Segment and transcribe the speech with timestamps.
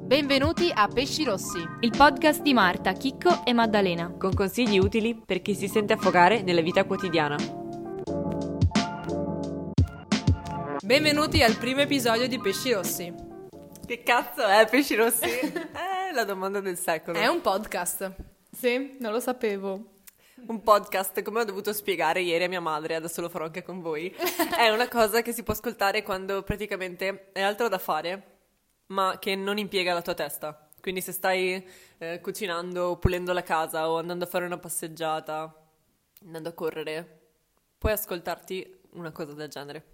[0.00, 1.58] Benvenuti a Pesci Rossi.
[1.80, 4.14] il podcast di Marta, Chicco e Maddalena.
[4.16, 7.36] con consigli utili per chi si sente affogare nella vita quotidiana.
[10.84, 13.12] Benvenuti al primo episodio di Pesci Rossi.
[13.84, 15.24] Che cazzo è Pesci Rossi?
[15.28, 17.18] è la domanda del secolo.
[17.18, 18.33] È un podcast.
[18.54, 19.92] Sì, non lo sapevo.
[20.46, 23.80] Un podcast, come ho dovuto spiegare ieri a mia madre, adesso lo farò anche con
[23.80, 24.14] voi.
[24.56, 28.38] è una cosa che si può ascoltare quando praticamente è altro da fare,
[28.86, 30.68] ma che non impiega la tua testa.
[30.80, 31.66] Quindi se stai
[31.98, 35.52] eh, cucinando, pulendo la casa o andando a fare una passeggiata,
[36.24, 37.20] andando a correre,
[37.78, 39.84] puoi ascoltarti una cosa del genere.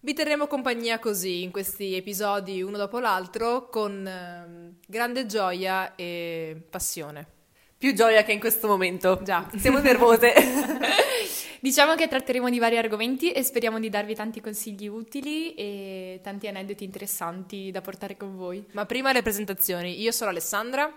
[0.00, 6.66] Vi terremo compagnia così in questi episodi uno dopo l'altro con ehm, grande gioia e
[6.70, 7.36] passione.
[7.78, 9.20] Più gioia che in questo momento.
[9.22, 9.48] Già.
[9.56, 10.34] Siamo nervose.
[11.60, 16.46] Diciamo che tratteremo di vari argomenti e speriamo di darvi tanti consigli utili e tanti
[16.46, 18.64] aneddoti interessanti da portare con voi.
[18.72, 20.00] Ma prima le presentazioni.
[20.00, 20.92] Io sono Alessandra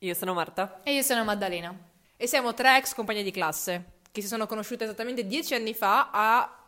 [0.00, 0.80] Io sono Marta.
[0.84, 1.74] E io sono Maddalena.
[2.16, 6.08] e siamo tre ex compagne di classe che si sono conosciute esattamente dieci anni fa
[6.10, 6.58] a-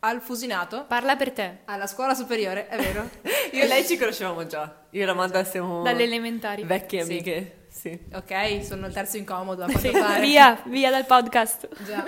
[0.00, 3.08] al Fusinato, Parla per te, alla scuola superiore, è vero?
[3.52, 4.84] Io e lei ci conoscevamo già.
[4.90, 6.62] Io e la Amanda siamo dalle elementari.
[6.64, 7.10] vecchie Sì.
[7.12, 7.54] amiche.
[7.70, 7.98] Sì.
[8.12, 10.20] ok, sono il terzo incomodo a quanto Sì, pare.
[10.20, 11.68] via, via dal podcast.
[11.84, 12.04] Già.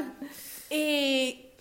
[0.69, 1.53] E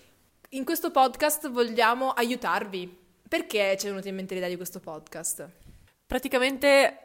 [0.50, 2.98] in questo podcast vogliamo aiutarvi.
[3.28, 5.48] Perché ci è venuta in mente l'idea di questo podcast?
[6.06, 6.98] Praticamente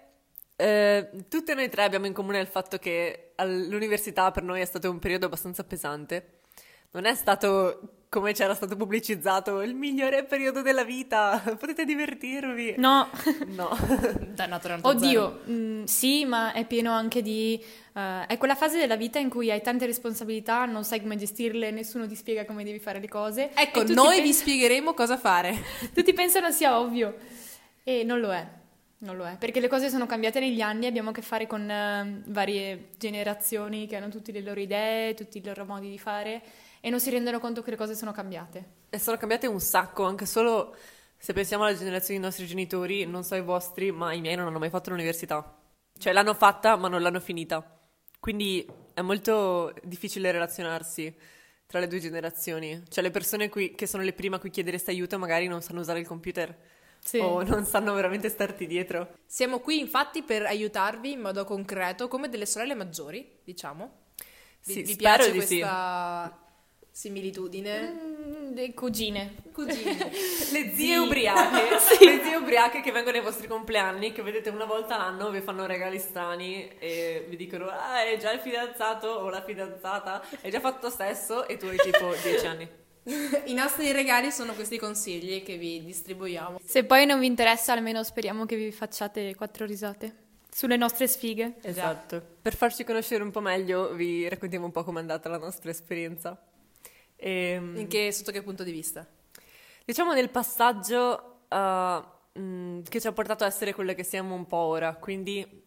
[0.57, 4.89] eh, tutte noi tre abbiamo in comune il fatto che all'università per noi è stato
[4.89, 6.36] un periodo abbastanza pesante.
[6.91, 12.75] Non è stato come c'era stato pubblicizzato il migliore periodo della vita, potete divertirvi.
[12.77, 13.09] No,
[13.47, 13.69] No.
[14.33, 17.61] Dannato oddio, mm, sì, ma è pieno anche di...
[17.93, 21.71] eh, è quella fase della vita in cui hai tante responsabilità, non sai come gestirle,
[21.71, 23.51] nessuno ti spiega come devi fare le cose.
[23.53, 25.55] Ecco, noi vi pens- spiegheremo cosa fare.
[25.93, 27.15] Tutti pensano sia ovvio
[27.83, 28.55] e non lo è.
[28.99, 31.69] Non lo è, perché le cose sono cambiate negli anni, abbiamo a che fare con
[31.69, 36.41] eh, varie generazioni che hanno tutte le loro idee, tutti i loro modi di fare
[36.87, 38.65] e non si rendono conto che le cose sono cambiate.
[38.89, 40.73] E sono cambiate un sacco, anche solo
[41.17, 44.47] se pensiamo alla generazione dei nostri genitori, non so i vostri, ma i miei non
[44.47, 45.53] hanno mai fatto l'università.
[45.97, 47.77] Cioè l'hanno fatta, ma non l'hanno finita.
[48.21, 51.13] Quindi è molto difficile relazionarsi
[51.65, 52.81] tra le due generazioni.
[52.87, 55.81] Cioè le persone qui- che sono le prime a cui chiederesti aiuto magari non sanno
[55.81, 56.55] usare il computer
[57.03, 57.17] Sì.
[57.17, 59.15] o non sanno veramente starti dietro.
[59.25, 64.05] Siamo qui infatti per aiutarvi in modo concreto come delle sorelle maggiori, diciamo.
[64.63, 65.61] Vi, Sì, vi piace di sì.
[66.97, 67.91] Similitudine?
[67.93, 69.35] Mm, le cugine.
[69.53, 70.09] Cugine.
[70.09, 70.73] Le Sì.
[70.75, 71.69] zie ubriache,
[72.03, 75.67] le zie ubriache che vengono ai vostri compleanni, che vedete una volta l'anno, vi fanno
[75.67, 80.59] regali strani e vi dicono ah è già il fidanzato o la fidanzata, hai già
[80.59, 82.67] fatto sesso e tu hai tipo 10 anni.
[83.45, 86.59] I nostri regali sono questi consigli che vi distribuiamo.
[86.63, 90.15] Se poi non vi interessa, almeno speriamo che vi facciate quattro risate
[90.49, 91.57] sulle nostre sfighe.
[91.61, 92.21] Esatto.
[92.41, 96.41] Per farci conoscere un po' meglio vi raccontiamo un po' com'è andata la nostra esperienza.
[97.17, 99.05] Ehm, In che, sotto che punto di vista?
[99.85, 104.45] Diciamo nel passaggio uh, mh, che ci ha portato a essere quelle che siamo un
[104.47, 105.65] po' ora, quindi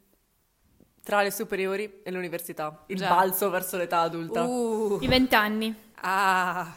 [1.02, 3.08] tra le superiori e l'università, il Già.
[3.08, 4.44] balzo verso l'età adulta.
[4.44, 5.74] Uh, I vent'anni.
[6.02, 6.72] ah,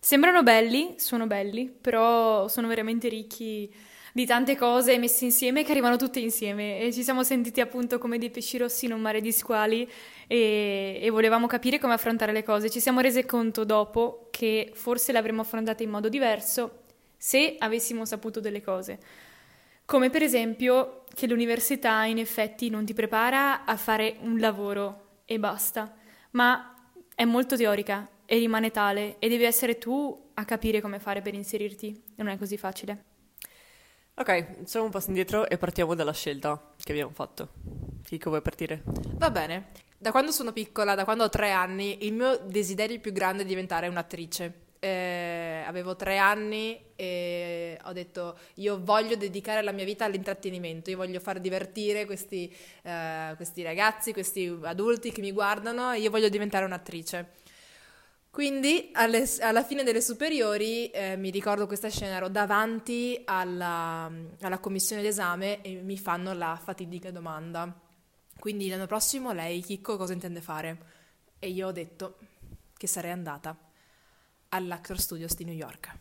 [0.00, 3.72] Sembrano belli, sono belli, però sono veramente ricchi
[4.16, 8.16] di tante cose messe insieme che arrivano tutte insieme e ci siamo sentiti appunto come
[8.16, 9.90] dei pesci rossi in un mare di squali
[10.28, 12.70] e, e volevamo capire come affrontare le cose.
[12.70, 16.82] Ci siamo rese conto dopo che forse le avremmo affrontate in modo diverso
[17.16, 19.00] se avessimo saputo delle cose.
[19.84, 25.40] Come per esempio che l'università in effetti non ti prepara a fare un lavoro e
[25.40, 25.92] basta,
[26.30, 26.72] ma
[27.16, 31.34] è molto teorica e rimane tale e devi essere tu a capire come fare per
[31.34, 32.00] inserirti.
[32.14, 33.13] Non è così facile.
[34.16, 37.48] Ok, facciamo un passo indietro e partiamo dalla scelta che abbiamo fatto.
[38.04, 38.82] Chico, vuoi partire?
[39.14, 39.70] va bene.
[39.98, 43.46] Da quando sono piccola, da quando ho tre anni, il mio desiderio più grande è
[43.46, 44.62] diventare un'attrice.
[44.78, 50.96] Eh, avevo tre anni e ho detto io voglio dedicare la mia vita all'intrattenimento, io
[50.96, 56.28] voglio far divertire questi, eh, questi ragazzi, questi adulti che mi guardano e io voglio
[56.28, 57.42] diventare un'attrice.
[58.34, 64.10] Quindi alle- alla fine delle superiori eh, mi ricordo questa scena, ero davanti alla,
[64.40, 67.72] alla commissione d'esame e mi fanno la fatidica domanda.
[68.36, 70.78] Quindi l'anno prossimo lei, Chicco, cosa intende fare?
[71.38, 72.18] E io ho detto
[72.76, 73.56] che sarei andata
[74.48, 75.92] all'Actor Studios di New York.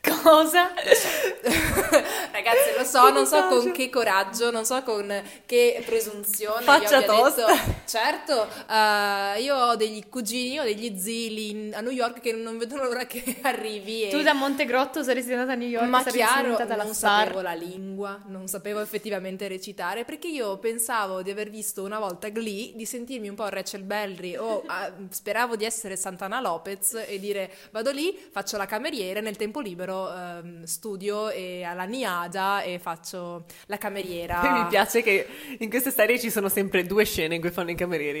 [0.00, 0.70] Cosa?
[2.32, 5.12] Ragazzi, lo so, non so con che coraggio, non so con
[5.44, 6.62] che presunzione.
[6.62, 7.46] Faccia tosta.
[7.46, 12.32] detto- certo, eh, io ho degli cugini, ho degli zii in- a New York che
[12.32, 14.04] non vedono l'ora che arrivi.
[14.04, 14.08] E...
[14.10, 17.24] Tu da Montegrotto saresti andata a New York, Ma chiaro, non star.
[17.24, 22.28] sapevo la lingua, non sapevo effettivamente recitare, perché io pensavo di aver visto una volta
[22.28, 27.18] Glee, di sentirmi un po' Rachel Berry o ah, speravo di essere Santana Lopez e
[27.18, 32.78] dire vado lì, faccio la cameriera nel tempo libero ehm, studio e alla Niada e
[32.78, 34.40] faccio la cameriera.
[34.62, 35.26] Mi piace che
[35.58, 38.20] in queste serie ci sono sempre due scene in cui fanno i camerieri.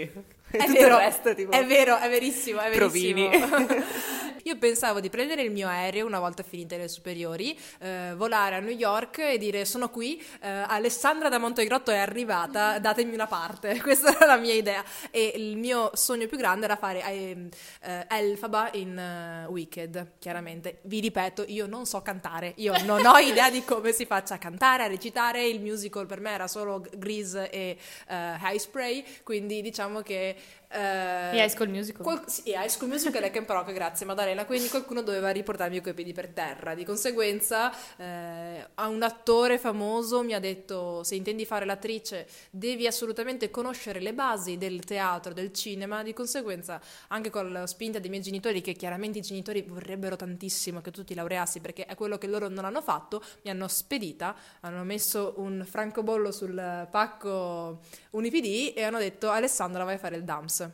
[0.50, 1.50] E È tutto vero, il resto, tipo...
[1.52, 3.28] è vero, è verissimo, è verissimo.
[3.28, 3.84] Provini.
[4.44, 8.60] Io pensavo di prendere il mio aereo una volta finite le superiori, eh, volare a
[8.60, 13.80] New York e dire sono qui, eh, Alessandra da Montegrotto è arrivata, datemi una parte.
[13.82, 14.84] Questa era la mia idea.
[15.10, 17.48] E il mio sogno più grande era fare eh,
[17.82, 20.78] eh, Elfaba in eh, Wicked, chiaramente.
[20.82, 24.38] Vi ripeto, io non so cantare, io non ho idea di come si faccia a
[24.38, 25.46] cantare, a recitare.
[25.46, 27.76] Il musical per me era solo Grease e
[28.08, 30.36] eh, High Spray, quindi diciamo che...
[30.70, 32.02] eh, E High School Musical.
[32.02, 35.80] Qual- sì, e High School Musical e Camp Rock, grazie Maddalena, quindi qualcuno doveva riportarmi
[35.80, 36.74] coi piedi per terra.
[36.74, 42.86] Di conseguenza, eh, a un attore famoso mi ha detto: Se intendi fare l'attrice, devi
[42.86, 46.02] assolutamente conoscere le basi del teatro, del cinema.
[46.02, 50.80] Di conseguenza, anche con la spinta dei miei genitori, che chiaramente i genitori vorrebbero tantissimo
[50.80, 54.36] che tu ti laureassi perché è quello che loro non hanno fatto, mi hanno spedita,
[54.60, 57.80] hanno messo un francobollo sul pacco
[58.10, 60.67] Unipd e hanno detto: Alessandra, vai a fare il DAMS.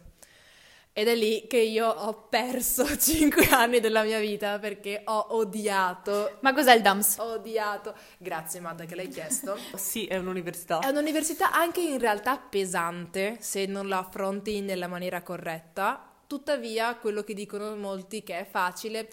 [0.96, 6.36] Ed è lì che io ho perso 5 anni della mia vita perché ho odiato,
[6.40, 7.16] Ma cos'è il DAMS?
[7.18, 7.94] ho odiato.
[8.16, 9.58] Grazie Madda che l'hai chiesto.
[9.74, 10.78] Sì, è un'università.
[10.78, 17.24] È un'università anche in realtà pesante se non la affronti nella maniera corretta, tuttavia quello
[17.24, 19.08] che dicono molti che è facile,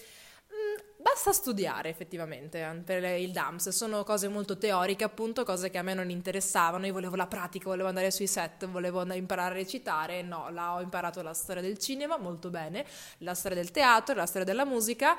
[1.01, 5.81] basta studiare effettivamente eh, per il DAMS, sono cose molto teoriche appunto, cose che a
[5.81, 9.57] me non interessavano, io volevo la pratica, volevo andare sui set, volevo andare imparare a
[9.57, 12.86] recitare, no, là ho imparato la storia del cinema molto bene,
[13.19, 15.18] la storia del teatro, la storia della musica.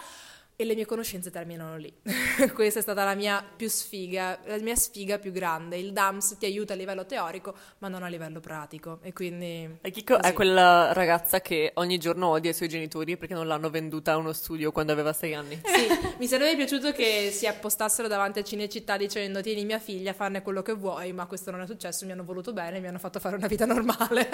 [0.54, 1.92] E le mie conoscenze terminano lì.
[2.54, 5.76] Questa è stata la mia più sfiga, la mia sfiga più grande.
[5.76, 8.98] Il DAMS ti aiuta a livello teorico, ma non a livello pratico.
[9.02, 9.78] E quindi.
[9.80, 10.28] E Chicco così.
[10.28, 14.16] è quella ragazza che ogni giorno odia i suoi genitori perché non l'hanno venduta a
[14.16, 15.60] uno studio quando aveva sei anni.
[15.64, 15.86] Sì,
[16.18, 20.62] mi sarebbe piaciuto che si appostassero davanti a Cinecittà dicendo tieni mia figlia, farne quello
[20.62, 23.36] che vuoi, ma questo non è successo, mi hanno voluto bene, mi hanno fatto fare
[23.36, 24.28] una vita normale.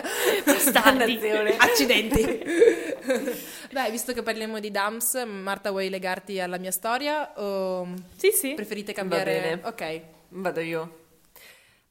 [1.58, 2.22] Accidenti.
[3.70, 8.54] Beh, visto che parliamo di DAMS, Marta vuoi legarti alla mia storia o Sì, sì.
[8.54, 9.40] preferite Va cambiare?
[9.40, 9.60] bene.
[9.64, 10.00] Ok.
[10.30, 11.06] Vado io.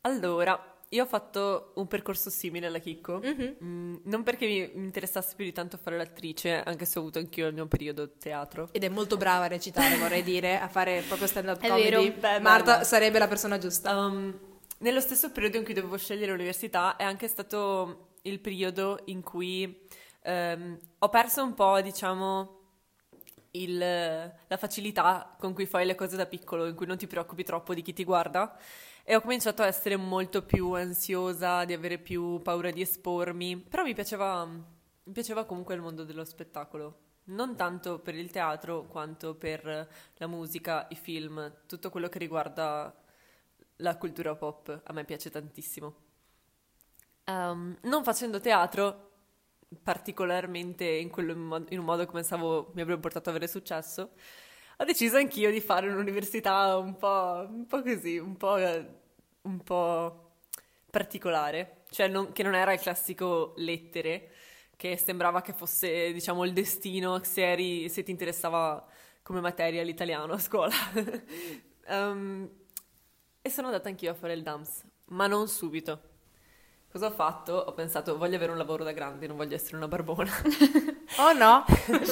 [0.01, 3.19] Allora, io ho fatto un percorso simile alla Chicco.
[3.21, 3.55] Mhm.
[3.63, 7.47] Mm, non perché mi interessasse più di tanto fare l'attrice, anche se ho avuto anch'io
[7.47, 8.69] il mio periodo teatro.
[8.71, 11.89] Ed è molto brava a recitare, vorrei dire, a fare proprio stand-up È comedy.
[11.89, 12.01] vero.
[12.19, 12.83] Beh, Marta bella.
[12.83, 13.95] sarebbe la persona giusta.
[13.97, 14.39] Um,
[14.79, 19.87] nello stesso periodo in cui dovevo scegliere l'università è anche stato il periodo in cui
[20.21, 22.56] ehm, ho perso un po', diciamo,
[23.61, 27.43] il- la facilità con cui fai le cose da piccolo, in cui non ti preoccupi
[27.43, 28.57] troppo di chi ti guarda.
[29.03, 33.57] E ho cominciato a essere molto più ansiosa, di avere più paura di espormi.
[33.57, 36.99] Però mi piaceva, mi piaceva comunque il mondo dello spettacolo.
[37.25, 42.93] Non tanto per il teatro quanto per la musica, i film, tutto quello che riguarda
[43.77, 44.81] la cultura pop.
[44.83, 45.95] A me piace tantissimo.
[47.25, 49.06] Ehm, non facendo teatro,
[49.83, 51.33] particolarmente in, quello-
[51.69, 54.11] in un modo che pensavo mi avrebbe portato ad avere successo,
[54.77, 58.55] ho deciso anch'io di fare un'università un po', un po' così, un po',
[59.41, 60.31] un po'
[60.89, 64.31] particolare, cioè non- che non era il classico lettere,
[64.75, 68.85] che sembrava che fosse, diciamo, il destino se, eri- se ti interessava
[69.23, 70.73] come materia l'italiano a scuola.
[71.89, 72.49] Ehm,
[73.41, 76.06] e sono andata anch'io a fare il DAMS, ma non subito.
[76.91, 77.53] Cosa ho fatto?
[77.53, 80.31] Ho pensato, voglio avere un lavoro da grande, non voglio essere una barbona.
[81.19, 81.63] Oh no?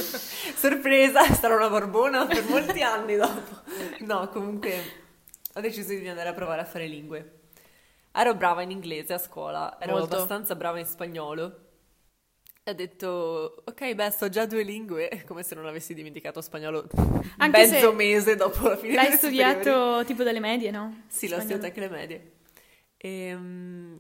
[0.56, 3.62] Sorpresa, sarò una barbona per molti anni dopo.
[4.00, 4.82] No, comunque
[5.54, 7.40] ho deciso di andare a provare a fare lingue.
[8.14, 10.16] Ero brava in inglese a scuola, ero Molto.
[10.16, 11.60] abbastanza brava in spagnolo.
[12.64, 16.88] E ho detto, ok, beh, so già due lingue, come se non avessi dimenticato spagnolo
[17.38, 19.52] Anche mezzo se mese dopo la fine L'hai delle superiori.
[19.62, 21.04] studiato tipo dalle medie, no?
[21.08, 21.42] Sì, l'ho Spagnolo.
[21.42, 22.32] studiata anche le medie.
[22.98, 24.00] Ehm,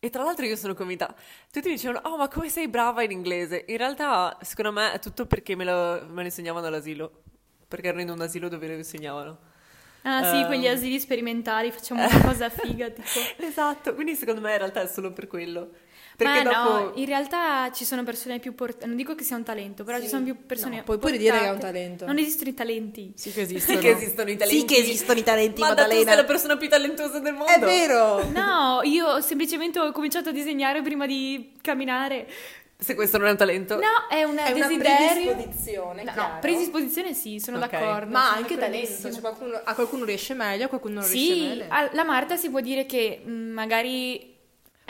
[0.00, 1.12] E, tra l'altro io sono convinta,
[1.50, 3.64] tutti mi dicevano, oh ma come sei brava in inglese?
[3.66, 7.22] In realtà, secondo me, è tutto perché me lo, me lo insegnavano all'asilo,
[7.66, 9.38] perché ero in un asilo dove lo insegnavano.
[10.02, 10.46] Ah sì, Ehm.
[10.46, 13.08] quegli asili sperimentali, facciamo una cosa figa, tipo.
[13.38, 15.68] Esatto, quindi secondo me in realtà è solo per quello.
[16.18, 16.78] Perché Ma dopo...
[16.78, 20.00] no, in realtà ci sono persone più portate, non dico che sia un talento, però
[20.00, 22.06] ci sono più persone No, puoi pure dire che è un talento.
[22.06, 23.12] Non esistono i talenti.
[23.14, 23.78] Sì che Sì esistono.
[23.78, 24.58] che esistono i talenti.
[24.58, 27.52] Sì che esistono i talenti, Ma da tu sei la persona più talentuosa del mondo.
[27.52, 28.28] È vero!
[28.30, 28.67] No,
[29.18, 32.26] io semplicemente ho cominciato a disegnare prima di camminare.
[32.80, 33.74] Se questo non è un talento.
[33.74, 35.32] No, è un È una desiderio.
[35.32, 37.70] predisposizione, No, no, predisposizione sì, sono Ok.
[37.70, 38.12] d'accordo.
[38.12, 39.10] Ma sono anche talento.
[39.10, 41.64] Cioè, qualcuno- a qualcuno riesce meglio, a qualcuno non riesce Sì, meglio.
[41.68, 44.36] a- la Marta si può dire che mh, magari...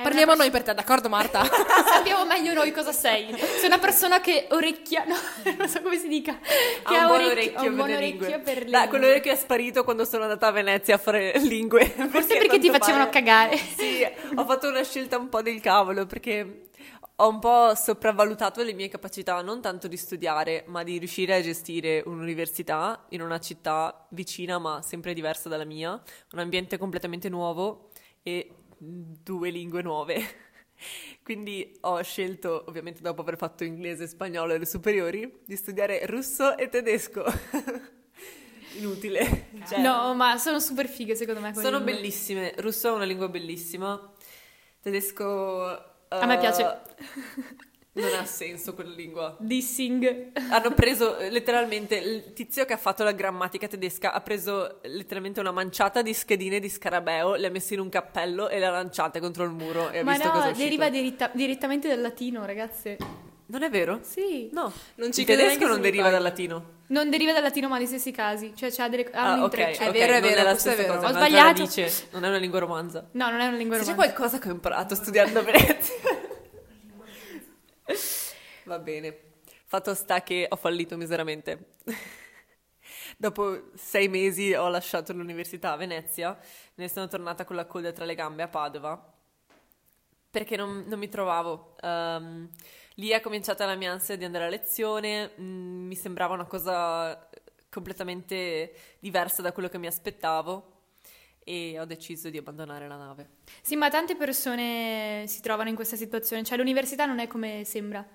[0.03, 1.41] Parliamo una noi per te, d'accordo Marta?
[1.41, 3.35] persona- Sappiamo meglio noi cosa sei.
[3.37, 5.05] Sei una persona che orecchia...
[5.05, 5.17] No,
[5.59, 6.39] non so come si dica.
[6.39, 8.89] Che Ha un buon orecchio- ha un buon orecchio per le lingue.
[8.89, 11.87] quell'orecchio è sparito quando sono andata a Venezia a fare lingue.
[11.87, 13.57] Forse perché ti facevano pare- cagare.
[13.57, 16.69] Sì, ho fatto una scelta un po' del cavolo perché
[17.21, 21.41] ho un po' sopravvalutato le mie capacità non tanto di studiare, ma di riuscire a
[21.43, 26.01] gestire un'università in una città vicina ma sempre diversa dalla mia,
[26.33, 27.91] un ambiente completamente nuovo
[28.23, 30.47] e due lingue nuove.
[31.23, 36.57] Quindi ho scelto, ovviamente dopo aver fatto inglese e spagnolo alle superiori, di studiare russo
[36.57, 37.25] e tedesco.
[38.79, 39.49] Inutile.
[39.67, 41.53] Cioè, No, ma sono super fighe secondo me.
[41.55, 41.95] sono lingue.
[41.95, 42.55] bellissime.
[42.59, 44.13] Russo è una lingua bellissima.
[44.81, 45.65] Tedesco.
[46.09, 46.81] A me eh, piace.
[48.01, 49.37] Non ha senso quella lingua.
[49.39, 50.33] Dissing.
[50.51, 55.41] Hanno preso eh, letteralmente il tizio che ha fatto la grammatica tedesca ha preso letteralmente
[55.41, 58.71] una manciata di schedine di scarabeo, le ha messe in un cappello e le ha
[58.71, 60.65] lanciate contro il muro e ha Ma visto cosa è no, uscito.
[60.69, 62.97] deriva diritta- direttamente dal latino, ragazze.
[63.51, 64.01] Non è vero?
[64.03, 64.51] Sì.
[64.53, 66.77] No, Non ci il tedesco non deriva dal latino.
[66.89, 68.53] Non deriva dal latino, ma negli stessi casi.
[68.55, 69.83] Cioè, c'ha delle, ha un Ah, ok, intreccio.
[69.83, 70.95] È vero, è non vero, è la stessa vero.
[70.95, 71.47] cosa, Ho sbagliato.
[71.47, 73.09] radice, non è una lingua romanza.
[73.13, 74.13] No, non è una lingua Se c'è romanza.
[74.13, 75.95] qualcosa che ho imparato studiando a Venezia.
[78.69, 79.17] Va bene.
[79.65, 81.77] Fatto sta che ho fallito miseramente.
[83.17, 86.39] Dopo sei mesi ho lasciato l'università a Venezia,
[86.75, 89.15] ne sono tornata con la coda tra le gambe a Padova
[90.31, 91.77] perché non, non mi trovavo.
[91.81, 92.51] Ehm,
[92.97, 97.27] lì è cominciata la mia ansia di andare a lezione, mm, mi sembrava una cosa
[97.71, 100.77] completamente diversa da quello che mi aspettavo
[101.43, 103.31] e ho deciso di abbandonare la nave.
[103.63, 106.45] Sì, ma tante persone si trovano in questa situazione.
[106.45, 108.07] Cioè, l'università non è come sembra.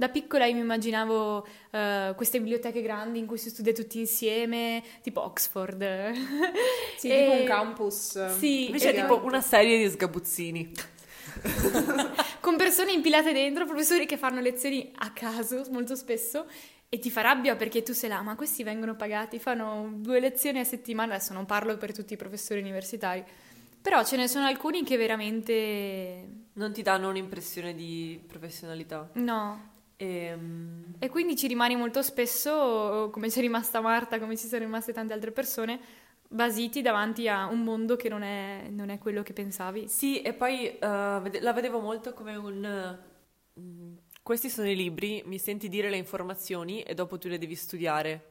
[0.00, 4.82] Da piccola io mi immaginavo eh, queste biblioteche grandi in cui si studia tutti insieme,
[5.02, 5.84] tipo Oxford.
[6.96, 8.26] Sì, E- tipo un campus.
[8.38, 9.14] Sì, Invece è esatto.
[9.16, 10.72] tipo una serie di sgabuzzini.
[12.40, 16.46] con persone impilate dentro, professori che fanno lezioni a caso molto spesso
[16.88, 20.60] e ti fa rabbia perché tu sei là, ma questi vengono pagati, fanno due lezioni
[20.60, 23.22] a settimana, adesso non parlo per tutti i professori universitari,
[23.82, 29.10] però ce ne sono alcuni che veramente Non ti danno un'impressione di professionalità.
[29.14, 29.69] no.
[30.00, 34.92] Ehm, E quindi ci rimani molto spesso, come c'è rimasta Marta, come ci sono rimaste
[34.92, 35.80] tante altre persone,
[36.28, 39.88] basiti davanti a un mondo che non è, non è quello che pensavi.
[39.88, 42.98] Sì, e poi vede- la vedevo molto come un...
[43.58, 47.54] mm, questi sono i libri, mi senti dire le informazioni e dopo tu le devi
[47.54, 48.28] studiare.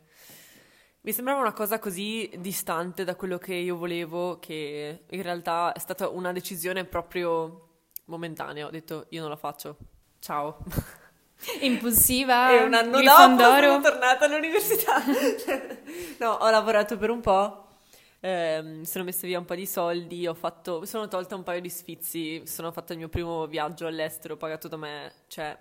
[1.02, 5.80] Mi sembrava una cosa così distante da quello che io volevo, che in realtà è
[5.80, 7.68] stata una decisione proprio
[8.06, 8.68] momentanea.
[8.68, 9.78] Ho detto, io non la faccio.
[10.20, 10.58] Ciao.
[11.62, 13.68] Impulsiva, e un anno dopo Grifondoro.
[13.68, 15.02] sono tornata all'università.
[16.20, 17.68] no, ho lavorato per un po'.
[18.22, 21.62] mi sono messa via un po' di soldi, ho fatto, mi sono tolta un paio
[21.62, 25.58] di sfizi, sono fatta il mio primo viaggio all'estero pagato da me, cioè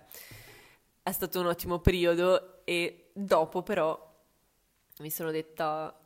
[1.01, 4.07] è stato un ottimo periodo e dopo però
[4.99, 5.97] mi sono detta,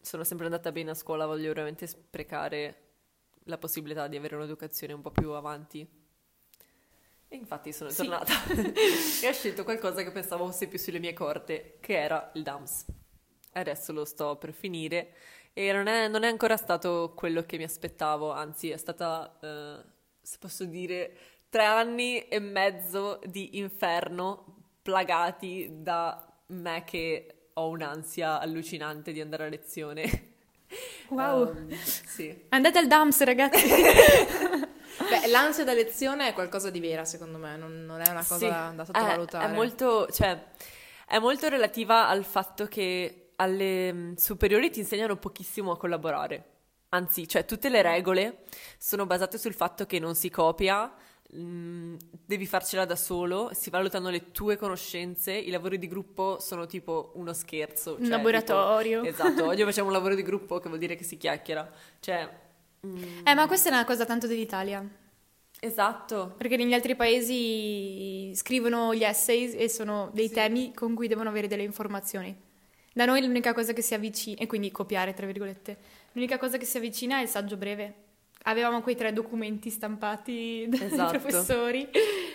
[0.00, 2.76] sono sempre andata bene a scuola, voglio veramente sprecare
[3.44, 5.86] la possibilità di avere un'educazione un po' più avanti.
[7.32, 7.96] E infatti sono Sì.
[7.96, 12.42] tornata e ho scelto qualcosa che pensavo fosse più sulle mie corte, che era il
[12.42, 12.84] DAMS.
[13.54, 15.14] Adesso lo sto per finire
[15.54, 19.82] e non è, non è ancora stato quello che mi aspettavo, anzi è stata, eh,
[20.20, 21.16] se posso dire,
[21.48, 29.46] tre anni e mezzo di inferno plagati da me che ho un'ansia allucinante di andare
[29.46, 30.34] a lezione.
[31.08, 31.48] Wow.
[31.48, 32.44] Ehm, sì.
[32.50, 33.66] Andate al DAMS, ragazzi.
[34.98, 38.38] Beh, l'ansia da lezione è qualcosa di vera, secondo me, non, non è una cosa
[38.38, 39.46] Sì, da, da è- sottovalutare.
[39.52, 40.42] È, molto, cioè,
[41.06, 46.44] è molto relativa al fatto che alle mm, superiori ti insegnano pochissimo a collaborare.
[46.90, 48.42] Anzi, cioè, tutte le regole
[48.78, 50.92] sono basate sul fatto che non si copia,
[51.34, 51.96] mm,
[52.26, 57.12] devi farcela da solo, si valutano le tue conoscenze, i lavori di gruppo sono tipo
[57.14, 57.94] uno scherzo.
[57.94, 59.00] Un cioè, laboratorio.
[59.02, 61.68] tipo- esatto, oggi facciamo un lavoro di gruppo che vuol dire che si chiacchiera.
[61.98, 62.28] Cioè,
[62.86, 64.86] mm, Eh, ma questa è una cosa tanto dell'Italia.
[65.60, 66.34] esatto.
[66.36, 71.46] Perché negli altri paesi scrivono gli essays e sono dei temi con cui devono avere
[71.46, 72.34] delle informazioni.
[72.94, 75.76] Da noi l'unica cosa che si avvicina, e quindi copiare, tra virgolette,
[76.12, 77.94] l'unica cosa che si avvicina è il saggio breve,
[78.42, 81.18] avevamo quei tre documenti stampati dai Esatto.
[81.18, 81.88] professori,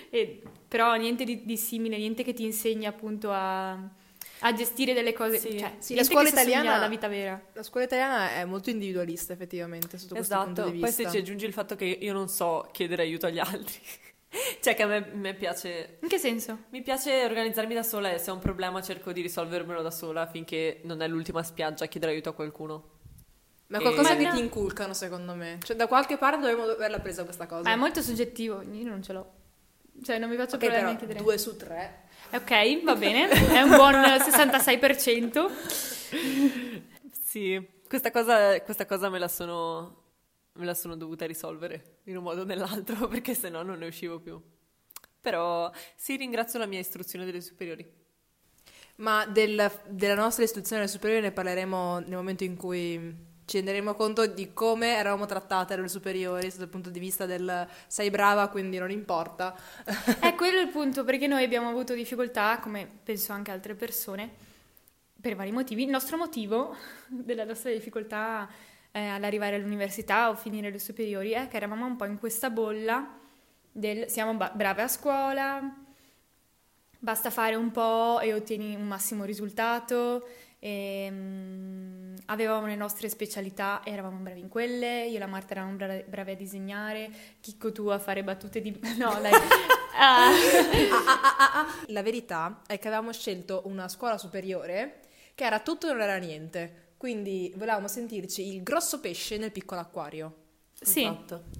[0.09, 3.77] e- però niente di, di simile, niente che ti insegna appunto a,
[4.41, 5.57] a gestire delle cose, Sì.
[5.59, 7.41] cioè, Sì, la scuola italiana- alla vita vera.
[7.53, 11.03] La scuola italiana è molto individualista effettivamente sotto questo punto Esatto, di poi vista.
[11.03, 13.79] se ci aggiungi il fatto che io non so chiedere aiuto agli altri,
[14.61, 16.65] cioè che a me, me piace, In che senso?
[16.69, 20.27] mi piace organizzarmi da sola e se ho un problema cerco di risolvermelo da sola
[20.27, 22.89] finché non è l'ultima spiaggia a chiedere aiuto a qualcuno.
[23.69, 24.31] Ma è qualcosa E- che no.
[24.33, 25.57] ti inculcano secondo me.
[25.61, 27.63] Cioè da qualche parte dovremmo averla presa questa cosa.
[27.63, 29.31] Ma è molto soggettivo, io non ce l'ho.
[30.03, 31.19] Cioè, non mi faccio Ok, problemi però a chiedere.
[31.21, 32.03] due su tre.
[32.31, 35.49] Ok, va bene, è un buon 66%.
[37.11, 40.03] Sì, questa cosa, questa cosa me la sono,
[40.53, 44.19] me la sono dovuta risolvere in un modo o nell'altro perché sennò non ne uscivo
[44.19, 44.41] più.
[45.21, 47.85] Però sì, ringrazio la mia istruzione delle superiori.
[48.97, 53.15] Ma del- della nostra istruzione superiore ne parleremo nel momento in cui
[53.47, 58.09] ci renderemo conto di come eravamo trattate alle superiori dal punto di vista del sei
[58.09, 59.55] brava quindi non importa.
[60.19, 64.29] È quello il punto, perché noi abbiamo avuto difficoltà, come penso anche altre persone,
[65.21, 65.83] per vari motivi.
[65.83, 66.75] Il nostro motivo
[67.07, 68.49] della nostra difficoltà
[68.91, 73.15] eh, all'arrivare all'università o finire le superiori è che eravamo un po' in questa bolla
[73.71, 75.73] del siamo ba- brave a scuola,
[76.99, 80.27] basta fare un po' e ottieni un massimo risultato.
[80.59, 85.05] E, mm, avevamo le nostre specialità e eravamo bravi in quelle.
[85.07, 87.09] Io e la Marta eravamo bra- bravi a disegnare,
[87.41, 88.77] Chicco tu a fare battute di...
[88.97, 89.31] No, dai.
[89.99, 90.29] Ah,
[91.87, 94.99] La verità è che avevamo scelto una scuola superiore
[95.33, 96.85] che era tutto e non era niente.
[96.97, 100.35] Quindi volevamo sentirci il grosso pesce nel piccolo acquario.
[100.79, 101.09] sì.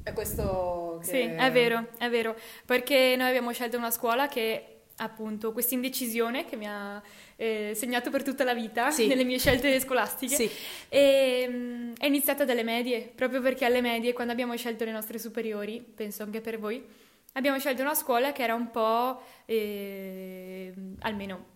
[0.03, 1.07] È questo che...
[1.07, 2.35] sì, è vero, è vero.
[2.65, 7.01] Perché noi abbiamo scelto una scuola che, appunto, questa indecisione che mi ha
[7.35, 9.07] eh, segnato per tutta la vita Sì.
[9.07, 10.35] nelle mie scelte scolastiche.
[10.35, 10.49] Sì.
[10.89, 15.19] E, mm, è iniziata dalle medie, proprio perché alle medie, quando abbiamo scelto le nostre
[15.19, 16.83] superiori, penso anche per voi,
[17.33, 21.55] abbiamo scelto una scuola che era un po', eh, almeno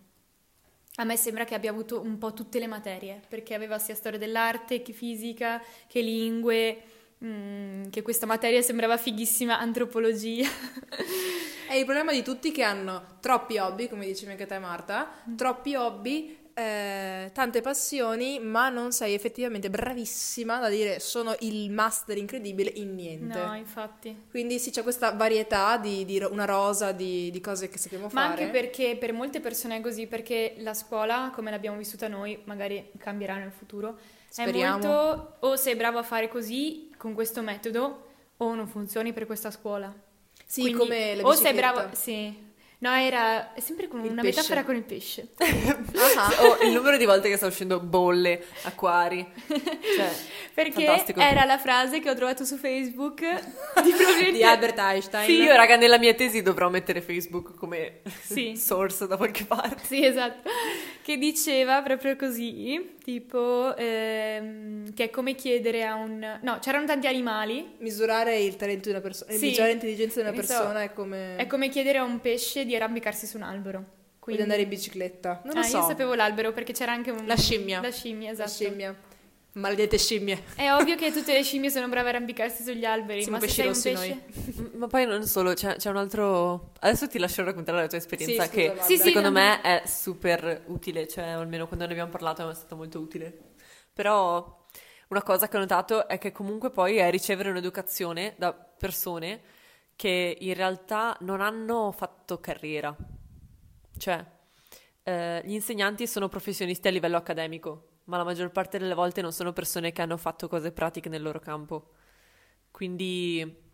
[0.96, 4.20] a me sembra che abbia avuto un po' tutte le materie, perché aveva sia storia
[4.20, 6.82] dell'arte che fisica, che lingue,
[7.24, 10.48] mm, che questa materia sembrava fighissima, antropologia.
[11.72, 15.74] È il problema di tutti che hanno troppi hobby, come dicevi anche te Marta, troppi
[15.74, 22.74] hobby, eh, tante passioni, ma non sei effettivamente bravissima da dire sono il master incredibile
[22.76, 23.42] in niente.
[23.42, 24.24] No, infatti.
[24.30, 28.28] Quindi sì, c'è questa varietà di, di una rosa di, di cose che sappiamo Ma
[28.28, 28.28] fare.
[28.28, 32.92] anche perché per molte persone è così, perché la scuola, come l'abbiamo vissuta noi, magari
[32.98, 34.78] cambierà nel futuro, Speriamo.
[34.78, 39.26] è molto o sei bravo a fare così, con questo metodo, o non funzioni per
[39.26, 40.10] questa scuola.
[40.46, 41.72] Sì, Quindi, come la O sei bicicletta.
[41.74, 42.50] bravo, sì.
[42.82, 44.38] No, era è sempre con Il una pesce.
[44.38, 45.28] metafora con il pesce.
[46.18, 49.24] Ah, Oh, il numero di volte che sta uscendo bolle, acquari.
[49.48, 50.10] Cioè,
[50.54, 51.20] Perché fantastico.
[51.20, 54.32] era la frase che ho trovato su Facebook di probabilmente...
[54.32, 55.26] di Albert Einstein.
[55.26, 58.56] Sì, io raga, nella mia tesi dovrò mettere Facebook come Sì.
[58.58, 59.86] source da qualche parte.
[59.86, 60.50] Sì, esatto.
[61.04, 66.40] Che diceva proprio così, tipo, ehm, che è come chiedere a un...
[66.42, 69.48] No, c'erano tanti animali, Misurare il talento di una persona, Sì.
[69.48, 70.48] misurare l'intelligenza di una so.
[70.48, 71.36] persona è come...
[71.36, 73.78] è come chiedere a un pesce di arrampicarsi su un albero.
[74.20, 75.42] Quindi Quindi andare in bicicletta.
[75.46, 75.78] Non lo Ah, so.
[75.78, 77.26] io sapevo l'albero perché c'era anche un...
[77.26, 77.82] La scimmia.
[77.82, 78.50] La scimmia, La esatto.
[78.50, 78.96] scimmia.
[79.54, 80.44] Maledette scimmie.
[80.56, 83.64] È ovvio che tutte le scimmie sono brave a arrampicarsi sugli alberi, Siamo ma se
[83.64, 84.62] pesci sei un rossi pesce...
[84.62, 86.72] M- Ma poi non solo, c'è, c'è un altro...
[86.80, 88.76] Adesso ti lascio raccontare la tua esperienza Sì, che.
[88.80, 92.78] Sì, sì, secondo me è super utile, cioè almeno quando ne abbiamo parlato è stato
[92.78, 93.38] molto utile.
[93.94, 94.66] Però
[95.10, 99.42] una cosa che ho notato è che comunque poi è ricevere un'educazione da persone
[99.98, 102.96] che in realtà non hanno fatto carriera.
[103.98, 104.26] Cioè,
[105.04, 109.32] eh, gli insegnanti sono professionisti a livello accademico, ma la maggior parte delle volte non
[109.32, 111.92] sono persone che hanno fatto cose pratiche nel loro campo.
[112.72, 113.70] Quindi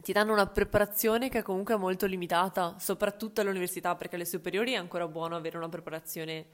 [0.00, 4.76] ti danno una preparazione che comunque è molto limitata, soprattutto all'università, perché alle superiori è
[4.76, 6.46] ancora buono avere una preparazione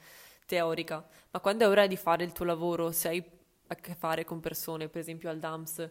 [0.46, 3.24] teorica, ma quando è ora di fare il tuo lavoro, se hai
[3.66, 5.90] a che fare con persone, per esempio al DAMS,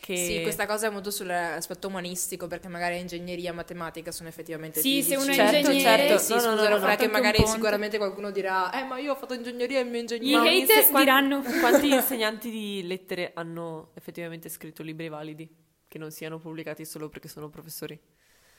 [0.00, 0.16] che...
[0.16, 5.02] Sì, questa cosa è molto sull'aspetto umanistico, perché magari ingegneria e matematica sono effettivamente Sì,
[5.02, 5.22] se fisici.
[5.22, 6.06] uno è Certo, ingegnere...
[6.08, 6.18] certo.
[6.22, 6.96] Sì, No, scusa, no, no, no.
[6.96, 10.00] che magari sicuramente qualcuno dirà "Eh, ma io ho fatto ingegneria e il mio Gli
[10.02, 10.40] ingegneria".
[10.40, 11.42] hate- haters quan- diranno.
[11.60, 15.48] Quanti insegnanti di lettere hanno effettivamente scritto libri validi,
[15.86, 17.98] che non siano pubblicati solo perché sono professori?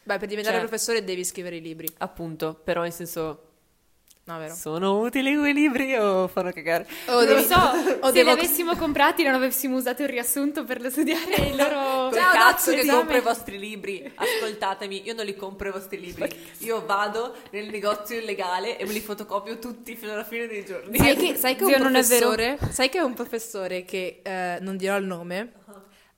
[0.06, 1.88] Beh, per diventare Cioè- professore devi scrivere i libri.
[1.98, 3.48] Appunto, però in senso...
[4.26, 4.54] No, vero?
[4.54, 6.88] Sono utili quei libri o fanno cagare?
[7.08, 7.56] Oh, Non lo so,
[8.00, 12.10] o se devo- li avessimo comprati non avessimo usato il riassunto per studiare il loro...
[12.14, 12.98] Ciao, cazzo che esame.
[13.00, 17.70] compro i vostri libri, ascoltatemi, io non li compro i vostri libri, io vado nel
[17.70, 20.98] negozio illegale e me li fotocopio tutti fino alla fine dei giorni.
[20.98, 25.06] Sai che, sai che un professore, sai che un professore che eh, non dirò il
[25.06, 25.52] nome,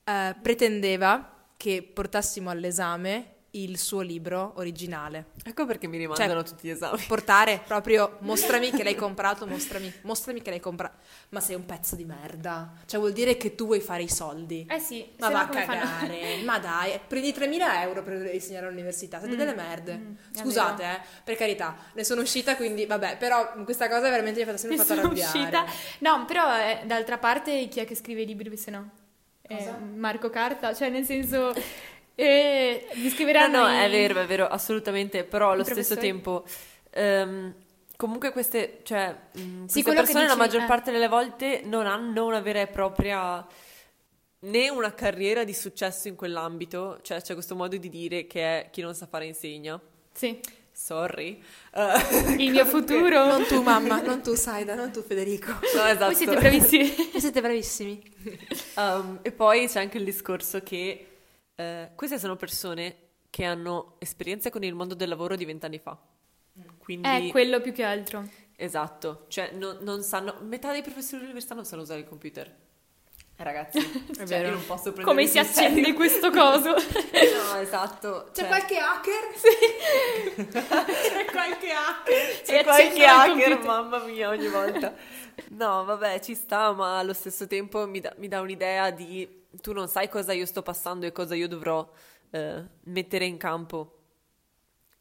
[0.04, 5.28] eh, pretendeva che portassimo all'esame il suo libro originale.
[5.44, 7.00] Ecco perché mi rimandano tutti gli esami.
[7.08, 10.98] Portare proprio, mostrami che l'hai comprato, mostrami, mostrami che l'hai comprato.
[11.30, 12.74] Ma sei un pezzo di merda.
[12.86, 14.66] Cioè vuol dire che tu vuoi fare i soldi.
[14.70, 15.80] Eh sì, Ma va a come fanno?
[15.80, 19.96] cagare, ma dai, prendi 3.000 euro per insegnare all'università, siete Mm, delle merde.
[19.96, 24.44] mm, Scusate, eh, per carità, ne sono uscita quindi, vabbè, però questa cosa veramente mi
[24.44, 25.38] ha fatto sempre Ne fatto sono arrabbiare.
[25.40, 25.66] uscita.
[26.00, 28.90] No, però eh, d'altra parte chi è che scrive i libri se no?
[29.48, 29.72] Eh?
[29.96, 31.54] Marco Carta, cioè nel senso
[32.16, 36.46] eh, mi No, scriveranno no, i- è vero, è vero, assolutamente, però allo stesso tempo
[36.92, 37.54] ehm,
[37.96, 40.66] comunque queste, cioè, mh, Sì, queste che persone la dici, maggior eh.
[40.66, 43.46] parte delle volte non hanno una vera e propria
[44.40, 48.70] né una carriera di successo in quell'ambito, cioè c'è questo modo di dire che è
[48.72, 49.80] chi non sa fare insegna.
[50.14, 50.40] Sì,
[50.72, 51.42] Sorry.
[51.74, 53.26] Eh, il mio futuro.
[53.26, 55.52] Non tu mamma, non tu Saida, non tu Federico.
[55.52, 56.06] no, esatto.
[56.06, 56.94] Voi siete bravissimi.
[57.18, 58.04] Siete bravissimi.
[58.76, 61.15] Um, e poi c'è anche il discorso che
[61.56, 62.98] eh, queste sono persone
[63.30, 65.98] che hanno esperienze con il mondo del lavoro di vent'anni fa.
[66.78, 68.28] Quindi, È quello più che altro.
[68.56, 72.56] esatto, cioè non, non sanno, metà dei professori dell'università non sanno usare il computer.
[73.38, 73.80] Ragazzi,
[74.16, 74.48] cioè, vero.
[74.48, 76.74] io non posso prendere Come si accende questo coso?
[77.46, 78.30] No, esatto.
[78.32, 79.24] C'è cioè, qualche hacker?
[80.52, 82.42] c'è qualche hacker.
[82.44, 84.94] C'è qualche hacker, mamma mia, ogni volta.
[85.50, 89.72] No, vabbè, ci sta, ma allo stesso tempo mi dà, mi dà un'idea di tu
[89.72, 91.88] non sai cosa io sto passando e cosa io dovrò
[92.32, 94.00] eh, mettere in campo.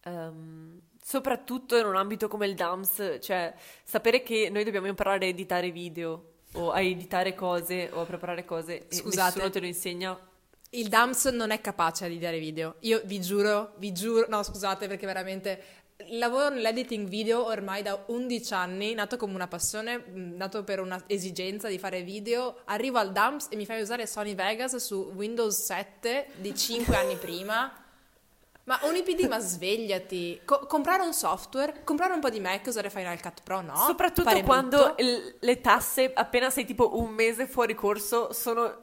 [0.05, 5.29] Ehm, soprattutto in un ambito come il DAMS, cioè sapere che noi dobbiamo imparare a
[5.29, 9.35] editare video o a editare cose o a preparare cose e Scusate.
[9.37, 10.19] nessuno te lo insegna.
[10.71, 12.77] Il DAMS non è capace di dare video.
[12.81, 15.63] Io vi giuro, vi giuro, no scusate perché veramente
[16.11, 21.69] lavoro nell'editing video ormai da 11 anni, nato come una passione, nato per una esigenza
[21.69, 22.63] di fare video.
[22.65, 27.17] Arrivo al DAMS e mi fai usare Sony Vegas su Windows 7 di 5 anni
[27.17, 27.84] prima.
[28.65, 30.41] Ma UniPD, ma svegliati.
[30.45, 33.77] Co- comprare un software, comprare un po' di Mac, usare Final Cut Pro, no?
[33.77, 38.79] Soprattutto Pare quando il- le tasse, appena sei tipo un mese fuori corso, sono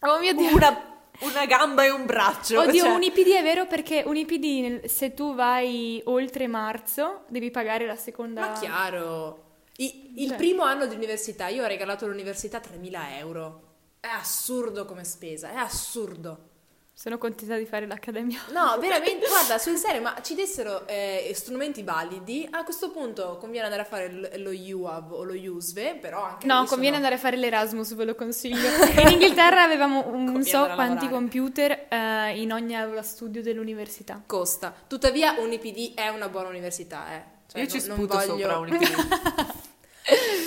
[0.00, 0.52] Oh mio Dio.
[0.52, 2.58] una, una gamba e un braccio.
[2.62, 7.52] Oddio, cioè- un IPD è vero perché un IPD, se tu vai oltre marzo, devi
[7.52, 8.40] pagare la seconda...
[8.40, 9.50] Ma chiaro.
[9.76, 10.36] I- il Cioè.
[10.36, 13.60] primo anno di università, io ho regalato all'università 3.000 euro.
[14.00, 16.50] È assurdo come spesa, è assurdo.
[16.94, 18.38] Sono contenta di fare l'accademia.
[18.52, 23.64] No, veramente, guarda, sul serio, ma ci dessero eh, strumenti validi, a questo punto conviene
[23.64, 27.14] andare a fare l- lo UAV o lo USVE, però anche No, conviene sono- andare
[27.14, 28.68] a fare l'Erasmus, ve lo consiglio.
[29.02, 31.08] In Inghilterra avevamo un non so quanti lavorare.
[31.10, 34.22] computer eh, in ogni aula studio dell'università.
[34.24, 34.72] Costa.
[34.86, 37.22] Tuttavia UniPD è una buona università, eh.
[37.50, 39.54] Cioè, Io ci non- non sputo voglio- sopra un IPD.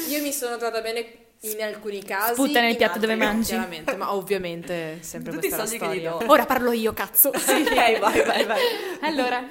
[0.10, 2.34] Io mi sono trovata bene in alcuni casi.
[2.34, 3.50] Sputta nel piatto altri dove mangi.
[3.50, 6.26] Chiaramente, ma ovviamente sempre Tutti questa è la soldi che gli storia.
[6.26, 6.32] do.
[6.32, 7.30] Ora parlo io, cazzo.
[7.36, 8.62] ok, vai, vai, vai.
[9.02, 9.46] Allora,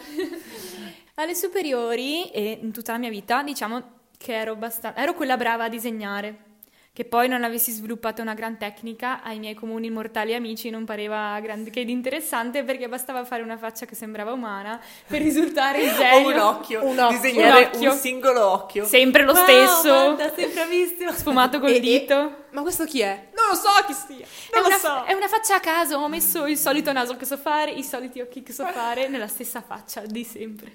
[1.14, 5.64] alle superiori e in tutta la mia vita, diciamo che ero abbastanza ero quella brava
[5.64, 6.52] a disegnare.
[6.94, 11.40] Che poi non avessi sviluppato una gran tecnica, ai miei comuni mortali amici non pareva
[11.40, 16.28] granché di interessante perché bastava fare una faccia che sembrava umana per risultare il O
[16.28, 17.18] un occhio, Un occhio.
[17.20, 17.90] disegnare Un occhio.
[17.90, 18.85] un singolo occhio.
[18.85, 20.14] Sempre lo Wow, stesso.
[20.14, 21.12] guarda, sei bravissima.
[21.12, 22.42] Sfumato col E- e- dito.
[22.50, 23.30] Ma questo chi è?
[23.35, 24.24] Non lo so chi sia.
[24.24, 25.02] È Non lo una, so.
[25.02, 28.20] è una faccia a caso, ho messo il solito naso che so fare, i soliti
[28.20, 30.74] occhi che so fare, nella stessa faccia di sempre.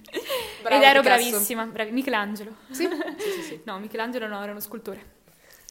[0.62, 1.30] Bravo, Ed ero Picasso.
[1.30, 2.56] bravissima, bravi- Michelangelo.
[2.72, 2.90] Sì?
[3.18, 3.62] Sì, sì, sì.
[3.64, 5.18] No, Michelangelo no, era uno scultore.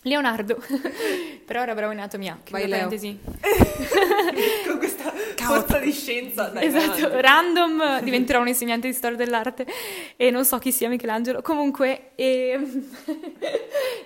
[0.03, 0.57] Leonardo.
[1.45, 2.39] Però era bravo in anatomia.
[2.51, 2.89] Vai, Leo.
[2.89, 3.19] parentesi.
[4.67, 6.49] Con questa forza di scienza.
[6.49, 7.21] Dai, vai Esatto, avanti.
[7.23, 9.67] random diventerò un insegnante di storia dell'arte
[10.17, 11.41] e non so chi sia Michelangelo.
[11.43, 12.89] Comunque, ehm,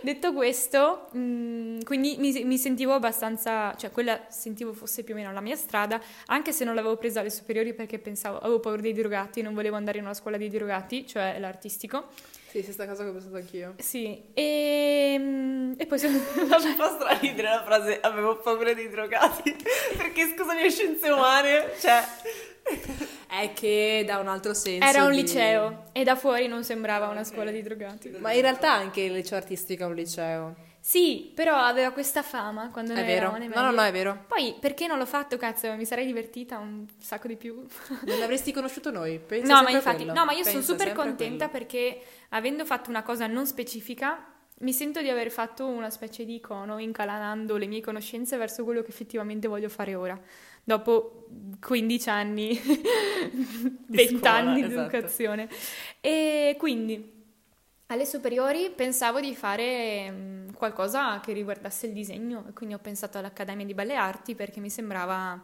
[0.02, 5.32] detto questo, mh, quindi mi, mi sentivo abbastanza, cioè quella sentivo fosse più o meno
[5.32, 8.92] la mia strada, anche se non l'avevo presa alle superiori perché pensavo, avevo paura dei
[8.92, 12.06] drogati, non volevo andare in una scuola di drogati, cioè l'artistico.
[12.52, 13.74] Sì, stessa cosa che ho pensato anch'io.
[13.78, 16.12] Sì, e, mm, e poi sono...
[16.36, 19.56] Mi fa straridere la frase avevo paura dei drogati
[19.96, 22.04] perché scusami le scienze umane cioè
[23.26, 24.86] È che da un altro senso.
[24.86, 28.10] Era un di- liceo e da fuori non sembrava una scuola di drogati.
[28.18, 30.54] Ma in realtà anche il liceo artistico è un liceo.
[30.84, 33.28] Sì, però aveva questa fama quando È noi vero.
[33.28, 34.24] eravamo No, no, no, è vero.
[34.26, 35.72] Poi perché non l'ho fatto, cazzo?
[35.76, 37.64] Mi sarei divertita un sacco di più.
[38.04, 39.20] Non l'avresti conosciuto noi.
[39.24, 43.28] Pensa no, ma infatti, no, ma io sono super contenta perché avendo fatto una cosa
[43.28, 44.26] non specifica,
[44.58, 48.82] mi sento di aver fatto una specie di icono incalanando le mie conoscenze verso quello
[48.82, 50.20] che effettivamente voglio fare ora.
[50.64, 51.28] Dopo
[51.64, 52.58] 15 anni,
[53.86, 54.80] 20 scuola, anni di esatto.
[54.80, 55.48] educazione.
[56.00, 57.11] E quindi
[57.92, 63.18] Alle superiori pensavo di fare mm, qualcosa che riguardasse il disegno e quindi ho pensato
[63.18, 65.38] all'Accademia di Belle Arti perché mi sembrava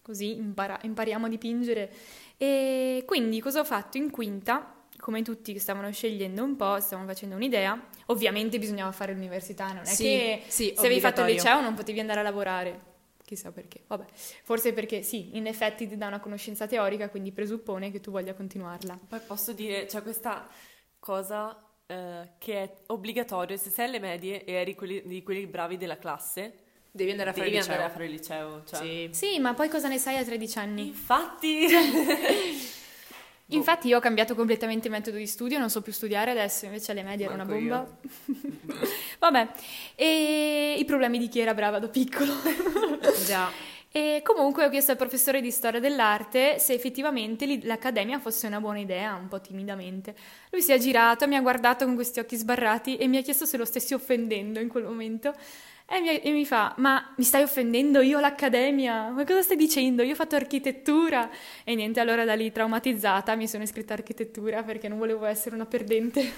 [0.00, 1.92] così impara- impariamo a dipingere.
[2.38, 4.76] E quindi cosa ho fatto in quinta?
[4.96, 7.78] Come tutti che stavano scegliendo un po', stavano facendo un'idea.
[8.06, 11.74] Ovviamente bisognava fare l'università, non è Sì, che sì, se avevi fatto il liceo non
[11.74, 12.80] potevi andare a lavorare.
[13.26, 13.82] Chissà perché.
[13.86, 14.06] Vabbè,
[14.42, 18.32] forse perché sì, in effetti ti dà una conoscenza teorica, quindi presuppone che tu voglia
[18.32, 18.98] continuarla.
[19.06, 20.48] Poi posso dire, c'è questa
[20.98, 25.76] cosa eh, che è obbligatorio, se sei alle medie e eri quelli- di quelli bravi
[25.76, 26.52] della classe,
[26.92, 27.74] Devi andare a fare devi il liceo.
[27.74, 28.62] andare a fare il liceo.
[28.64, 28.78] Cioè.
[28.80, 29.08] Sì.
[29.12, 30.86] Sì, ma poi cosa ne sai a 13 anni?
[30.88, 31.66] Infatti,
[33.52, 37.02] Infatti io ho cambiato completamente metodo di studio, non so più studiare adesso, invece alle
[37.02, 37.98] medie era una Manco bomba.
[39.18, 39.48] Vabbè,
[39.96, 42.32] e i problemi di chi era brava da piccolo.
[43.26, 43.50] Già.
[43.92, 48.78] E comunque ho chiesto al professore di storia dell'arte se effettivamente l'accademia fosse una buona
[48.78, 50.14] idea, un po' timidamente.
[50.50, 53.46] Lui si è girato, mi ha guardato con questi occhi sbarrati e mi ha chiesto
[53.46, 55.34] se lo stessi offendendo in quel momento.
[55.92, 59.08] E mi, e mi fa: Ma mi stai offendendo io l'accademia?
[59.10, 60.02] Ma cosa stai dicendo?
[60.02, 61.28] Io ho fatto architettura.
[61.64, 65.56] E niente, allora da lì traumatizzata mi sono iscritta a architettura perché non volevo essere
[65.56, 66.30] una perdente.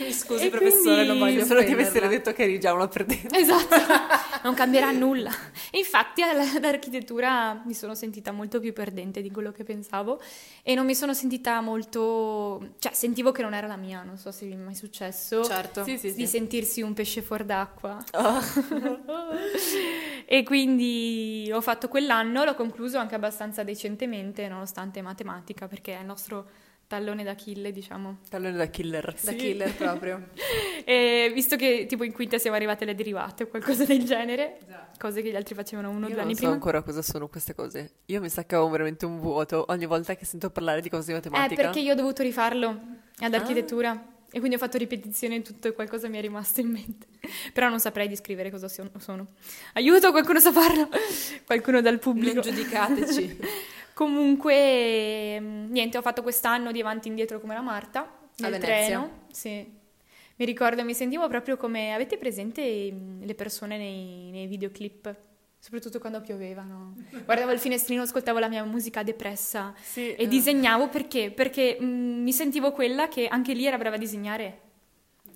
[0.00, 2.08] Mi scusi, E professore, non quindi- voglio solo avessero offenderla.
[2.08, 3.36] detto che eri già una perdente.
[3.38, 3.76] Esatto,
[4.44, 5.30] non cambierà nulla.
[5.70, 10.20] E infatti all- all'architettura mi sono sentita molto più perdente di quello che pensavo
[10.62, 12.70] e non mi sono sentita molto...
[12.78, 15.44] cioè sentivo che non era la mia, non so se vi è mai successo.
[15.44, 15.84] Certo.
[15.84, 16.26] Sì, sì, Di sì.
[16.26, 18.02] sentirsi un pesce fuor d'acqua.
[18.12, 18.52] Oh.
[20.26, 26.06] e quindi ho fatto quell'anno, l'ho concluso anche abbastanza decentemente, nonostante matematica, perché è il
[26.06, 26.48] nostro
[26.86, 28.18] tallone d'Achille, diciamo.
[28.28, 29.04] Tallone da killer.
[29.22, 29.36] Da Sì.
[29.36, 30.28] killer proprio.
[30.86, 34.58] E visto che tipo in quinta siamo arrivate alle derivate o qualcosa del genere,
[34.98, 36.52] cose che gli altri facevano uno o Io due non anni so prima.
[36.52, 37.92] ancora cosa sono queste cose.
[38.06, 41.06] Io mi sa che ho veramente un vuoto ogni volta che sento parlare di cose
[41.06, 41.62] di Eh, matematica.
[41.62, 42.68] perché io ho dovuto rifarlo
[43.20, 43.38] ad Ah.
[44.34, 47.06] E quindi ho fatto ripetizioni e tutto e qualcosa mi è rimasto in mente.
[47.54, 49.28] Però non saprei descrivere cosa sono.
[49.74, 50.88] Aiuto, qualcuno sa farlo?
[51.46, 52.40] qualcuno dal pubblico.
[52.40, 53.38] Non giudicateci.
[53.94, 59.26] Comunque, mm, niente, ho fatto quest'anno di avanti e indietro come la Marta, nel treno.
[59.30, 59.72] Sì.
[60.34, 61.94] Mi ricordo, mi sentivo proprio come...
[61.94, 65.16] Avete presente mm, le persone nei, nei videoclip?
[65.64, 66.94] Soprattutto quando pioveva, no?
[67.24, 70.28] Guardavo il finestrino, ascoltavo la mia musica depressa Sì, e eh.
[70.28, 71.30] disegnavo perché?
[71.30, 74.60] Perché mm, mi sentivo quella che anche lì era brava a disegnare.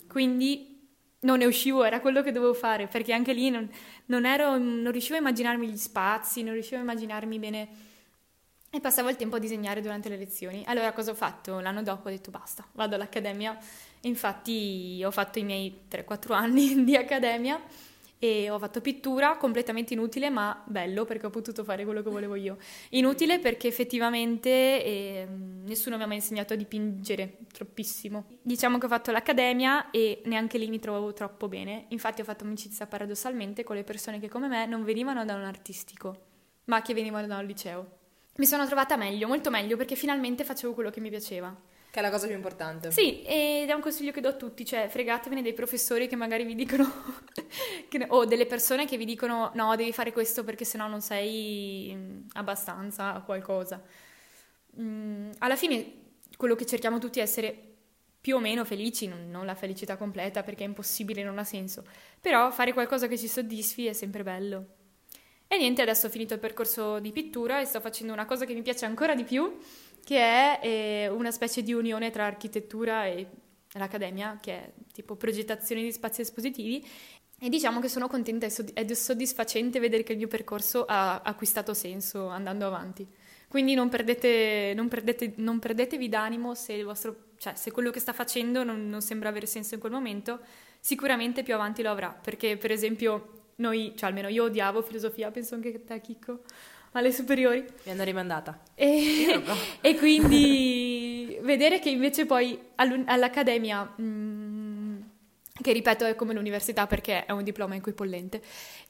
[0.07, 0.87] Quindi
[1.21, 3.71] non ne uscivo, era quello che dovevo fare, perché anche lì non,
[4.05, 7.69] non ero, non riuscivo a immaginarmi gli spazi, non riuscivo a immaginarmi bene.
[8.69, 10.63] E passavo il tempo a disegnare durante le lezioni.
[10.67, 11.59] Allora cosa ho fatto?
[11.61, 13.57] L'anno dopo ho detto basta, vado all'accademia.
[14.03, 17.59] Infatti ho fatto i miei 3-4 anni di accademia
[18.19, 22.35] e ho fatto pittura completamente inutile ma bello perché ho potuto fare quello che volevo
[22.35, 22.59] io.
[22.91, 28.27] Inutile perché effettivamente ehm, nessuno mi ha mai insegnato a dipingere troppissimo.
[28.43, 31.87] Diciamo che ho fatto l'accademia e neanche lì mi trovavo troppo bene.
[31.89, 35.45] Infatti ho fatto amicizia paradossalmente con le persone che come me non venivano da un
[35.45, 36.17] artistico,
[36.65, 37.97] ma che venivano da un liceo.
[38.37, 41.55] Mi sono trovata meglio, molto meglio, perché finalmente facevo quello che mi piaceva.
[41.99, 42.93] Che è la cosa più importante.
[42.93, 46.45] Sì, ed è un consiglio che do a tutti, cioè fregatevene dei professori che magari
[46.45, 46.89] vi dicono,
[47.91, 51.93] che o delle persone che vi dicono no, devi fare questo perché sennò non sei
[51.93, 53.83] mm, abbastanza a qualcosa.
[54.81, 55.93] Mm, alla fine
[56.37, 57.53] quello che cerchiamo tutti è essere
[58.21, 61.83] più o meno felici, non, non la felicità completa perché è impossibile, non ha senso,
[62.21, 64.67] però fare qualcosa che ci soddisfi è sempre bello.
[65.51, 68.53] E niente, adesso ho finito il percorso di pittura e sto facendo una cosa che
[68.53, 69.59] mi piace ancora di più,
[70.09, 73.27] che è eh, una specie di unione tra architettura e
[73.75, 76.83] l'accademia, che è tipo progettazione di spazi espositivi.
[77.39, 81.75] E diciamo che sono contenta ed è soddisfacente vedere che il mio percorso ha acquistato
[81.75, 83.07] senso andando avanti.
[83.49, 88.15] Quindi non, perdete, non, perdete, non perdetevi d'animo se, vostro, cioè, se quello che sta
[88.15, 90.41] facendo non, non sembra avere senso in quel momento,
[90.81, 92.09] sicuramente più avanti lo avrà.
[92.09, 96.45] Perché, per esempio, noi, cioè almeno io odiavo filosofia, penso anche te, Chicco,
[96.93, 97.65] alle superiori.
[97.85, 98.61] Mi hanno rimandata.
[98.75, 99.43] E,
[99.81, 105.01] e quindi vedere che invece poi all'accademia, mm,
[105.61, 108.43] che ripeto è come l'università perché è un diploma equipollente,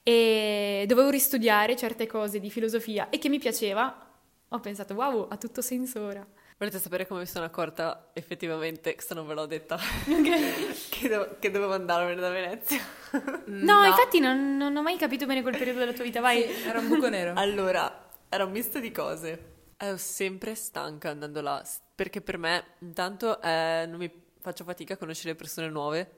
[0.03, 4.07] e dovevo ristudiare certe cose di filosofia e che mi piaceva,
[4.49, 6.27] ho pensato wow, ha tutto senso ora.
[6.59, 10.89] Volete sapere come mi sono accorta effettivamente, questa non ve l'ho detta, Ok.
[10.91, 12.81] che, do- che dovevo andarmene da Venezia?
[13.47, 16.43] No, infatti non, non ho mai capito bene quel periodo della tua vita, vai.
[16.43, 17.35] Sì, era un buco nero.
[17.39, 19.53] Allora, era un misto di cose.
[19.77, 21.63] Ero sempre stanca andando là,
[21.95, 26.11] perché per me intanto eh, non mi faccio fatica a conoscere persone nuove,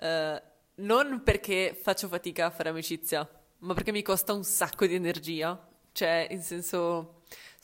[0.00, 0.42] Eh,
[0.76, 3.26] non perché faccio fatica a fare amicizia,
[3.58, 5.56] ma perché mi costa un sacco di energia.
[5.92, 7.13] Cioè, in senso,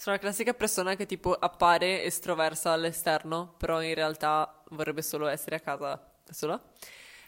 [0.01, 5.57] sono la classica persona che tipo appare estroversa all'esterno, però in realtà vorrebbe solo essere
[5.57, 6.59] a casa da sola.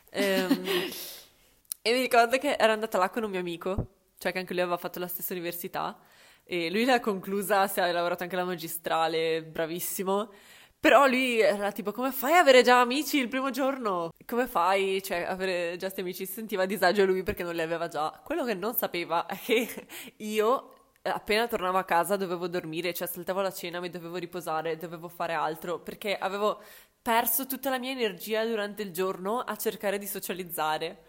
[0.09, 0.65] Ehm,
[1.83, 3.75] e mi ricordo che ero andata là con un mio amico,
[4.17, 5.99] cioè che anche lui aveva fatto la stessa università,
[6.45, 10.33] e lui l'ha conclusa, si è lavorato anche alla magistrale, bravissimo.
[10.81, 14.15] Però lui era tipo, come fai ad avere già amici il primo giorno?
[14.25, 16.25] Come fai, cioè, avere già questi amici?
[16.25, 18.19] Si sentiva a disagio lui perché non li aveva già.
[18.25, 19.69] Quello che non sapeva è che
[20.25, 25.09] io, appena tornavo a casa, dovevo dormire, cioè saltavo la cena, mi dovevo riposare, dovevo
[25.09, 26.63] fare altro, perché avevo
[27.01, 31.05] perso tutta la mia energia durante il giorno a cercare di socializzare.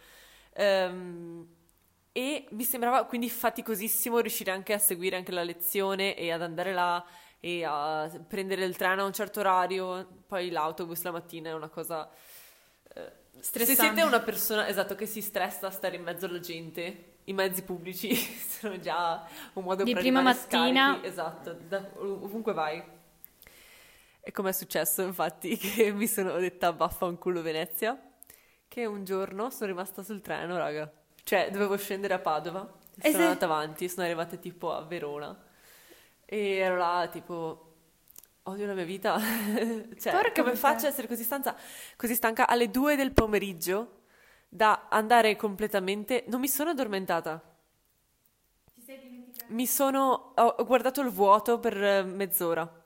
[0.54, 1.48] Ehm,
[2.12, 6.72] e mi sembrava quindi faticosissimo riuscire anche a seguire anche la lezione e ad andare
[6.72, 7.04] là
[7.40, 11.70] e a prendere il treno a un certo orario, poi l'autobus la mattina è una
[11.70, 12.10] cosa...
[12.94, 17.13] Eh, se siete una persona, esatto, che si stressa a stare in mezzo alla gente,
[17.26, 20.90] i mezzi pubblici sono già un modo Di per prima mattina.
[20.92, 22.84] scarichi, esatto, da- ovunque vai.
[24.26, 28.00] E come è successo, infatti, che mi sono detta vaffanculo Venezia,
[28.68, 30.90] che un giorno sono rimasta sul treno, raga.
[31.24, 32.62] Cioè, dovevo scendere a Padova,
[32.98, 35.38] E sono se- andata avanti, sono arrivata tipo a Verona.
[36.26, 37.74] E ero là, tipo,
[38.44, 39.20] odio la mia vita.
[40.00, 41.56] cioè, Porca come faccio ad essere così stanca,
[41.98, 44.03] così stanca alle due del pomeriggio
[44.54, 46.26] da andare completamente...
[46.28, 47.42] Non mi sono addormentata.
[49.48, 50.34] Mi sono...
[50.36, 52.82] Ho guardato il vuoto per eh, mezz'ora.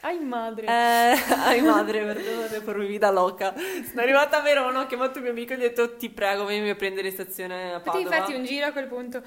[0.00, 0.66] Ai madre.
[0.66, 1.12] Eh,
[1.44, 3.54] ai madre, perdonate per mi da loca.
[3.54, 6.46] Sono arrivata a Verona, ho chiamato il mio amico e gli ho detto ti prego
[6.46, 8.22] vieni a prendere in stazione a Potevi Padova.
[8.22, 9.22] farti un giro a quel punto.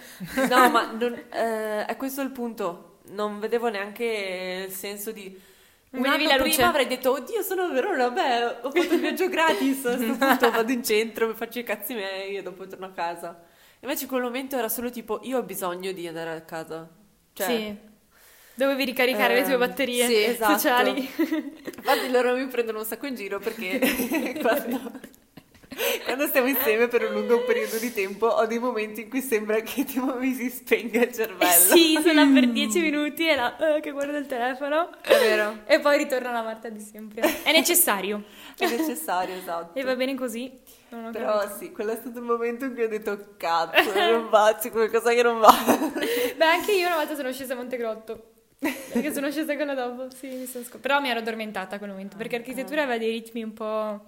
[0.50, 2.98] No, ma non- eh, è questo il punto.
[3.10, 5.40] Non vedevo neanche il senso di.
[5.94, 6.56] Un anno la luce?
[6.56, 10.18] prima avrei detto, oddio, sono a Verona, beh, ho fatto il viaggio gratis, a questo
[10.18, 13.44] punto vado in centro, mi faccio i cazzi miei e dopo torno a casa.
[13.82, 16.90] Invece in quel momento era solo tipo, io ho bisogno di andare a casa.
[17.34, 17.78] Cioè, sì.
[18.56, 20.54] Dovevi ricaricare le tue ehm, batterie sì, esatto.
[20.54, 21.00] sociali.
[21.00, 24.92] Infatti loro mi prendono un sacco in giro perché quando,
[26.06, 29.60] quando stiamo insieme per un lungo periodo di tempo ho dei momenti in cui sembra
[29.62, 31.76] che tipo mi si spenga il cervello.
[31.76, 34.90] sì, sono per dieci minuti e là eh, che guarda il telefono.
[35.02, 35.60] È vero.
[35.66, 37.44] E poi ritorna la Marta di sempre.
[37.44, 38.24] È necessario.
[38.58, 39.78] È necessario, esatto.
[39.78, 40.52] E va bene così.
[40.90, 41.58] Non ho Però capito.
[41.58, 45.12] sì, quello è stato il momento in cui ho detto cazzo, non va, c'è qualcosa
[45.12, 45.52] che non va.
[46.38, 48.32] Beh, anche io una volta sono scesa a Montegrotto.
[48.60, 50.08] Perché sono scesa quella dopo.
[50.16, 52.16] Sì, mi sono scop- Però mi ero addormentata a quel momento.
[52.16, 54.06] Perché architettura aveva dei ritmi un po'.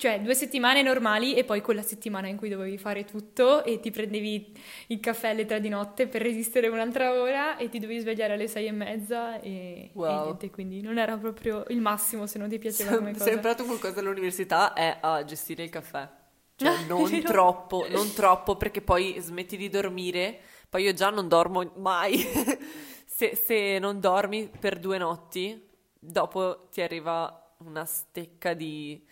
[0.00, 3.90] Cioè, due settimane normali e poi quella settimana in cui dovevi fare tutto e ti
[3.90, 4.56] prendevi
[4.86, 8.46] il caffè alle tre di notte per resistere un'altra ora e ti dovevi svegliare alle
[8.46, 10.20] sei e mezza e, Wow.
[10.20, 13.30] e niente, quindi non era proprio il massimo se non ti piaceva come Se cosa.
[13.30, 16.08] ho imparato qualcosa all'università è a gestire il caffè.
[16.54, 20.38] Cioè, Ah, non troppo, non troppo, perché poi smetti di dormire.
[20.68, 22.18] Poi io già non dormo mai.
[23.04, 25.60] se, se non dormi per due notti,
[25.98, 29.04] dopo ti arriva una stecca di,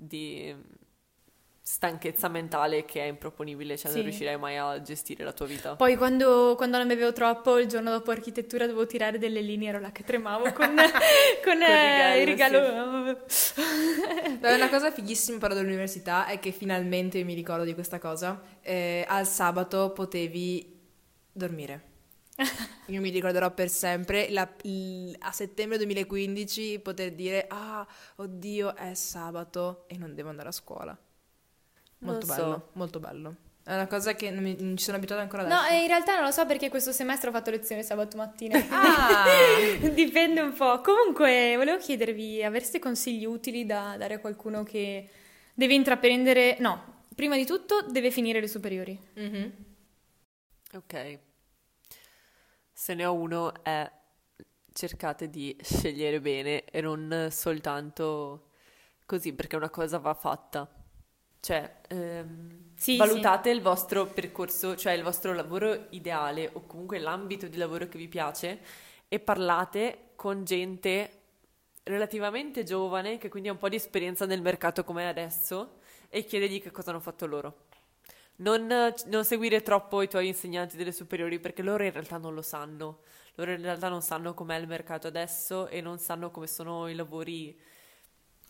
[0.00, 0.54] di
[1.60, 4.06] stanchezza mentale che è improponibile, cioè non Sì.
[4.06, 5.76] riuscirai mai a gestire la tua vita.
[5.76, 9.78] Poi quando, quando non bevevo troppo, il giorno dopo architettura dovevo tirare delle linee, ero
[9.78, 10.74] là che tremavo con,
[11.44, 12.58] con, eh, il rigalo.
[14.40, 18.40] Beh, una cosa fighissima però dell'università è che finalmente mi ricordo di questa cosa.
[18.62, 20.74] eh, al sabato potevi
[21.32, 21.87] dormire.
[22.86, 28.94] Io mi ricorderò per sempre la- il- a settembre 2015 poter dire ah, oddio, è
[28.94, 30.96] sabato e non devo andare a scuola.
[32.00, 32.68] Molto Non bello, so.
[32.74, 33.34] molto bello.
[33.64, 35.74] È una cosa che non, mi- non ci sono abituata ancora No, adesso.
[35.74, 38.58] e in realtà non lo so perché questo semestre ho fatto lezione sabato mattina.
[38.70, 39.24] Ah!
[39.92, 40.80] Dipende un po'.
[40.80, 45.08] Comunque, volevo chiedervi, avreste consigli utili da dare a qualcuno che
[45.52, 46.56] deve intraprendere...
[46.60, 48.98] No, prima di tutto deve finire le superiori.
[49.14, 49.52] Mhm.
[50.74, 51.18] Ok.
[52.80, 53.90] Se ne ho uno è
[54.72, 58.50] cercate di scegliere bene e non soltanto
[59.04, 60.72] così perché una cosa va fatta.
[61.40, 67.48] Cioè, ehm, Sì, valutate il vostro percorso, cioè il vostro lavoro ideale o comunque l'ambito
[67.48, 68.60] di lavoro che vi piace
[69.08, 71.22] e parlate con gente
[71.82, 76.24] relativamente giovane che quindi ha un po' di esperienza nel mercato come è adesso e
[76.24, 77.66] chiedegli che cosa hanno fatto loro.
[78.40, 82.42] Non, non seguire troppo i tuoi insegnanti delle superiori perché loro in realtà non lo
[82.42, 83.00] sanno.
[83.34, 86.94] Loro in realtà non sanno com'è il mercato adesso e non sanno come sono i
[86.94, 87.58] lavori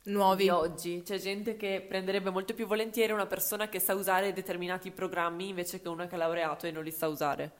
[0.05, 0.45] Nuovi.
[0.45, 1.03] di oggi.
[1.03, 5.81] C'è gente che prenderebbe molto più volentieri una persona che sa usare determinati programmi invece
[5.81, 7.53] che una che ha laureato e non li sa usare.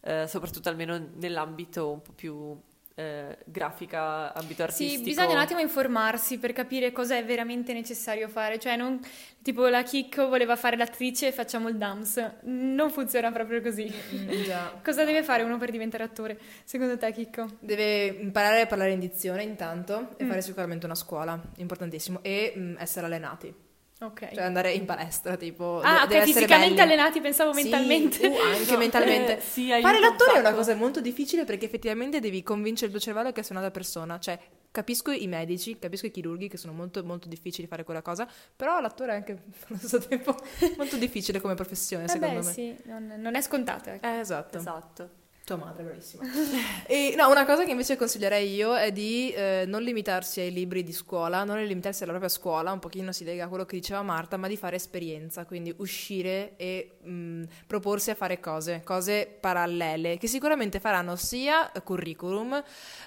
[0.00, 2.60] Eh, soprattutto almeno nell'ambito un po' più
[2.98, 5.02] eh, grafica, ambito artistico.
[5.02, 8.58] Sì, bisogna un attimo informarsi per capire cosa è veramente necessario fare.
[8.58, 8.98] Cioè, non,
[9.42, 12.24] tipo la Chicco voleva fare l'attrice e facciamo il dams.
[12.44, 13.92] Non funziona proprio così.
[14.14, 14.72] Mm, già.
[14.82, 16.38] cosa deve fare uno per diventare attore?
[16.64, 17.46] Secondo te, Chicco?
[17.60, 20.28] Deve imparare a parlare in dizione intanto e Mm.
[20.28, 23.54] fare sicuramente una scuola, importantissimo, e mm, essere allenati.
[23.98, 24.34] Ok.
[24.34, 25.80] Cioè andare in palestra, tipo...
[25.80, 26.92] ah, de- ok, fisicamente belli.
[26.92, 28.26] allenati, pensavo Sì, mentalmente.
[28.26, 29.38] uh, anche mentalmente.
[29.38, 33.00] Eh, sì, Fare l'attore è una cosa molto difficile perché effettivamente devi convincere il tuo
[33.00, 34.18] cervello che sei un'altra persona.
[34.20, 34.38] Cioè,
[34.70, 38.80] capisco i medici, capisco i chirurghi che sono molto, molto difficili fare quella cosa, però
[38.80, 39.32] l'attore è anche
[39.68, 40.36] allo stesso tempo
[40.76, 42.52] molto difficile come professione, Eh secondo beh, me.
[42.52, 43.88] sì, non, non è scontato.
[43.88, 44.06] ecco.
[44.06, 44.58] Eh, esatto.
[44.58, 45.10] Esatto.
[45.46, 46.24] Tua madre, bravissima.
[46.88, 50.82] e, no, una cosa che invece consiglierei io è di eh, non limitarsi ai libri
[50.82, 54.02] di scuola, non limitarsi alla propria scuola, un pochino si lega a quello che diceva
[54.02, 60.18] Marta, ma di fare esperienza, quindi uscire e mh, proporsi a fare cose, cose parallele,
[60.18, 62.60] che sicuramente faranno sia curriculum,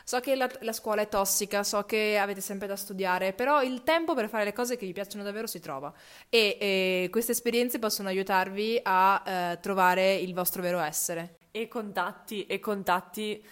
[0.06, 3.84] so che la, la scuola è tossica, so che avete sempre da studiare, però il
[3.84, 5.94] tempo per fare le cose che vi piacciono davvero si trova
[6.30, 11.39] e, e queste esperienze possono aiutarvi a eh, trovare il vostro vero essere.
[11.52, 13.44] E contatti, e contatti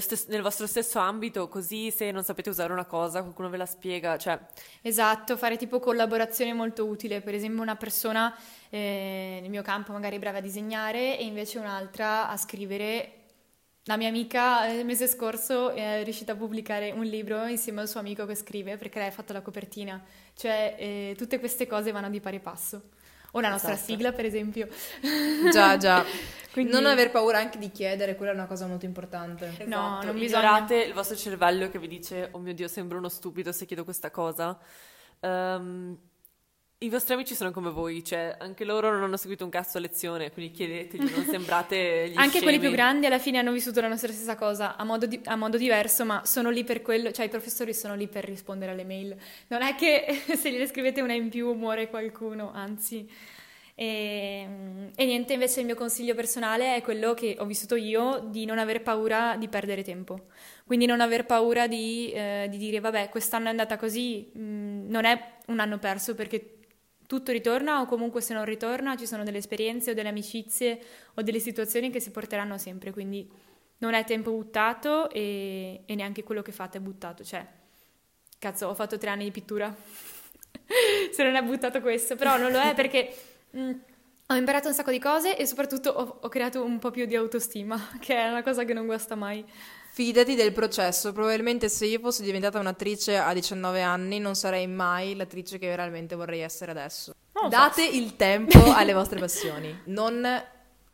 [0.00, 3.66] stes- nel vostro stesso ambito, così se non sapete usare una cosa, qualcuno ve la
[3.66, 4.16] spiega.
[4.16, 4.38] Cioè,
[4.82, 8.34] Esatto, fare tipo collaborazione molto utile, per esempio una persona
[8.70, 13.14] eh, nel mio campo magari è brava a disegnare e invece un'altra a scrivere.
[13.84, 17.88] La mia amica eh, il mese scorso è riuscita a pubblicare un libro insieme al
[17.88, 20.02] suo amico che scrive perché lei ha fatto la copertina,
[20.34, 22.90] cioè eh, tutte queste cose vanno di pari passo.
[23.32, 23.90] O la nostra Esatto.
[23.92, 24.68] sigla, per esempio.
[25.52, 26.04] Già, già.
[26.52, 29.46] Quindi- Non aver paura anche di chiedere, quella è una cosa molto importante.
[29.66, 33.08] No, Esatto, non ignorate il vostro cervello che vi dice, oh mio Dio, sembro uno
[33.08, 34.58] stupido se chiedo questa cosa.
[35.20, 35.96] Ehm,
[36.82, 39.80] I vostri amici sono come voi, cioè anche loro non hanno seguito un cazzo a
[39.82, 42.74] lezione, quindi chiedetegli, non sembrate gli Anche quelli più scemi.
[42.76, 46.06] grandi alla fine hanno vissuto la nostra stessa cosa a modo, di- a modo diverso,
[46.06, 49.14] ma sono lì per quello, cioè i professori sono lì per rispondere alle mail.
[49.48, 53.06] Non è che se gliene scrivete una in più muore qualcuno, anzi.
[53.74, 54.46] E,
[54.94, 58.58] e niente, invece il mio consiglio personale è quello che ho vissuto io di non
[58.58, 60.28] aver paura di perdere tempo.
[60.64, 65.04] Quindi non aver paura di, eh, di dire, vabbè, quest'anno è andata così, mh, non
[65.04, 66.54] è un anno perso perché
[67.10, 70.80] tutto ritorna o comunque se non ritorna ci sono delle esperienze o delle amicizie
[71.14, 73.28] o delle situazioni che si porteranno sempre, quindi
[73.78, 77.44] non è tempo buttato e, e neanche quello che fate è buttato, cioè,
[78.38, 79.74] cazzo, ho fatto tre anni di pittura,
[81.10, 83.12] se non è buttato questo, però non lo è perché
[83.50, 83.72] mh,
[84.28, 87.16] ho imparato un sacco di cose e soprattutto ho, ho creato un po' più di
[87.16, 89.44] autostima, che è una cosa che non guasta mai.
[89.92, 91.12] Fidati del processo.
[91.12, 96.14] Probabilmente se io fossi diventata un'attrice a 19 anni non sarei mai l'attrice che realmente
[96.14, 97.12] vorrei essere adesso.
[97.32, 97.56] Non lo so.
[97.56, 99.82] Date il tempo alle vostre passioni.
[99.86, 100.24] Non...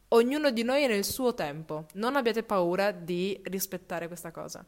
[0.08, 1.86] Ognuno di noi è nel suo tempo.
[1.94, 4.64] Non abbiate paura di rispettare questa cosa.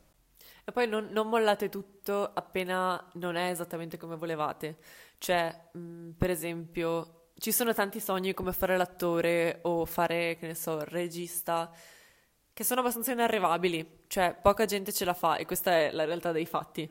[0.64, 4.76] E poi non, non mollate tutto appena non è esattamente come volevate.
[5.16, 10.54] Cioè, mh, per esempio, ci sono tanti sogni come fare l'attore o fare, che ne
[10.54, 11.72] so, regista,
[12.58, 13.86] che sono abbastanza inarrivabili.
[14.08, 16.90] Cioè, poca gente ce la fa e questa è la realtà dei fatti.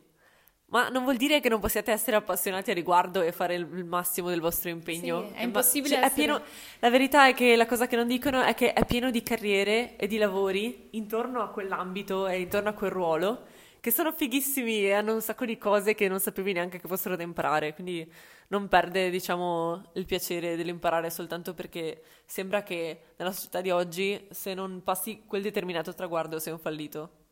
[0.68, 4.30] Ma non vuol dire che non possiate essere appassionati a riguardo e fare il, massimo
[4.30, 5.24] del vostro impegno.
[5.28, 6.42] Sì, è Ma- impossibile cioè, è essere- pieno-
[6.80, 9.98] La verità è che la cosa che non dicono è che è pieno di carriere
[9.98, 13.48] e di lavori intorno a quell'ambito e intorno a quel ruolo
[13.82, 17.18] che sono fighissimi e hanno un sacco di cose che non sapevi neanche che fossero
[17.18, 17.74] da imparare.
[17.74, 18.10] Quindi
[18.50, 24.54] non perde, diciamo, il piacere dell'imparare soltanto perché sembra che nella società di oggi, se
[24.54, 27.27] non passi quel determinato traguardo, sei un fallito.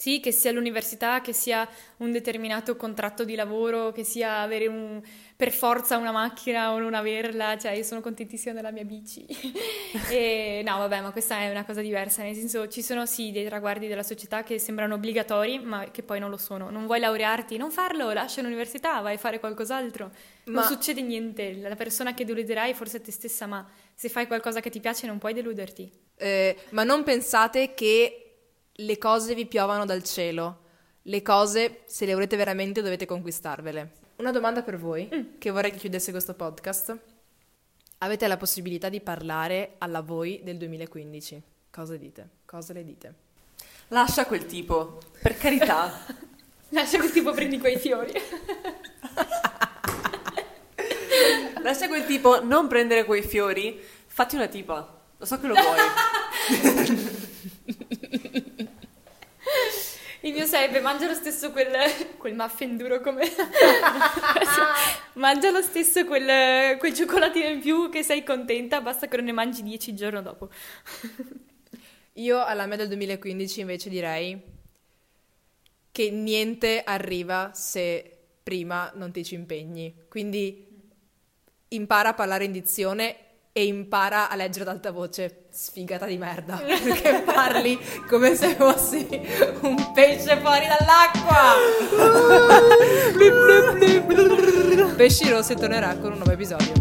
[0.00, 5.02] Sì, che sia l'università, che sia un determinato contratto di lavoro, che sia avere un-
[5.34, 9.26] per forza una macchina o non averla, cioè io sono contentissima della mia bici.
[10.10, 13.44] E, no, vabbè, ma questa è una cosa diversa, nel senso ci sono sì dei
[13.46, 16.70] traguardi della società che sembrano obbligatori, ma che poi non lo sono.
[16.70, 17.56] Non vuoi laurearti?
[17.56, 20.10] Non farlo, lascia l'università, vai a fare qualcos'altro.
[20.44, 24.26] Ma- Non succede niente, la persona che deluderai forse è te stessa, ma se fai
[24.28, 25.90] qualcosa che ti piace non puoi deluderti.
[26.16, 28.27] Eh, ma non pensate che
[28.80, 30.66] le cose vi piovano dal cielo.
[31.02, 33.92] Le cose, se le volete veramente, dovete conquistarvele.
[34.16, 36.96] Una domanda per voi, che vorrei che chiudesse questo podcast.
[37.98, 41.42] Avete la possibilità di parlare alla voi del 2015.
[41.70, 42.28] Cosa dite?
[42.44, 43.14] Cosa le dite?
[43.88, 46.04] Lascia quel tipo, per carità.
[46.70, 48.12] Lascia quel tipo prendi quei fiori.
[51.62, 55.00] Lascia quel tipo non prendere quei fiori, fatti una tipa.
[55.16, 57.16] Lo so che lo vuoi.
[60.28, 61.72] Il mio sarebbe mangia lo stesso quel,
[62.18, 63.24] quel muffin duro come...
[65.14, 69.32] mangia lo stesso quel, quel cioccolatino in più che sei contenta, basta che non ne
[69.32, 70.50] mangi 10 il giorno dopo.
[72.12, 74.38] Io alla me del 2015 invece direi
[75.90, 80.04] che niente arriva se prima non ti ci impegni.
[80.10, 80.66] Quindi
[81.68, 83.16] impara a parlare in dizione
[83.50, 85.46] e impara a leggere ad alta voce.
[85.60, 87.76] Sfigata di merda, perché parli
[88.08, 89.08] come se fossi
[89.62, 91.54] un pesce fuori dall'acqua.
[94.94, 96.72] Pesci Rossi tornerà con un nuovo episodio.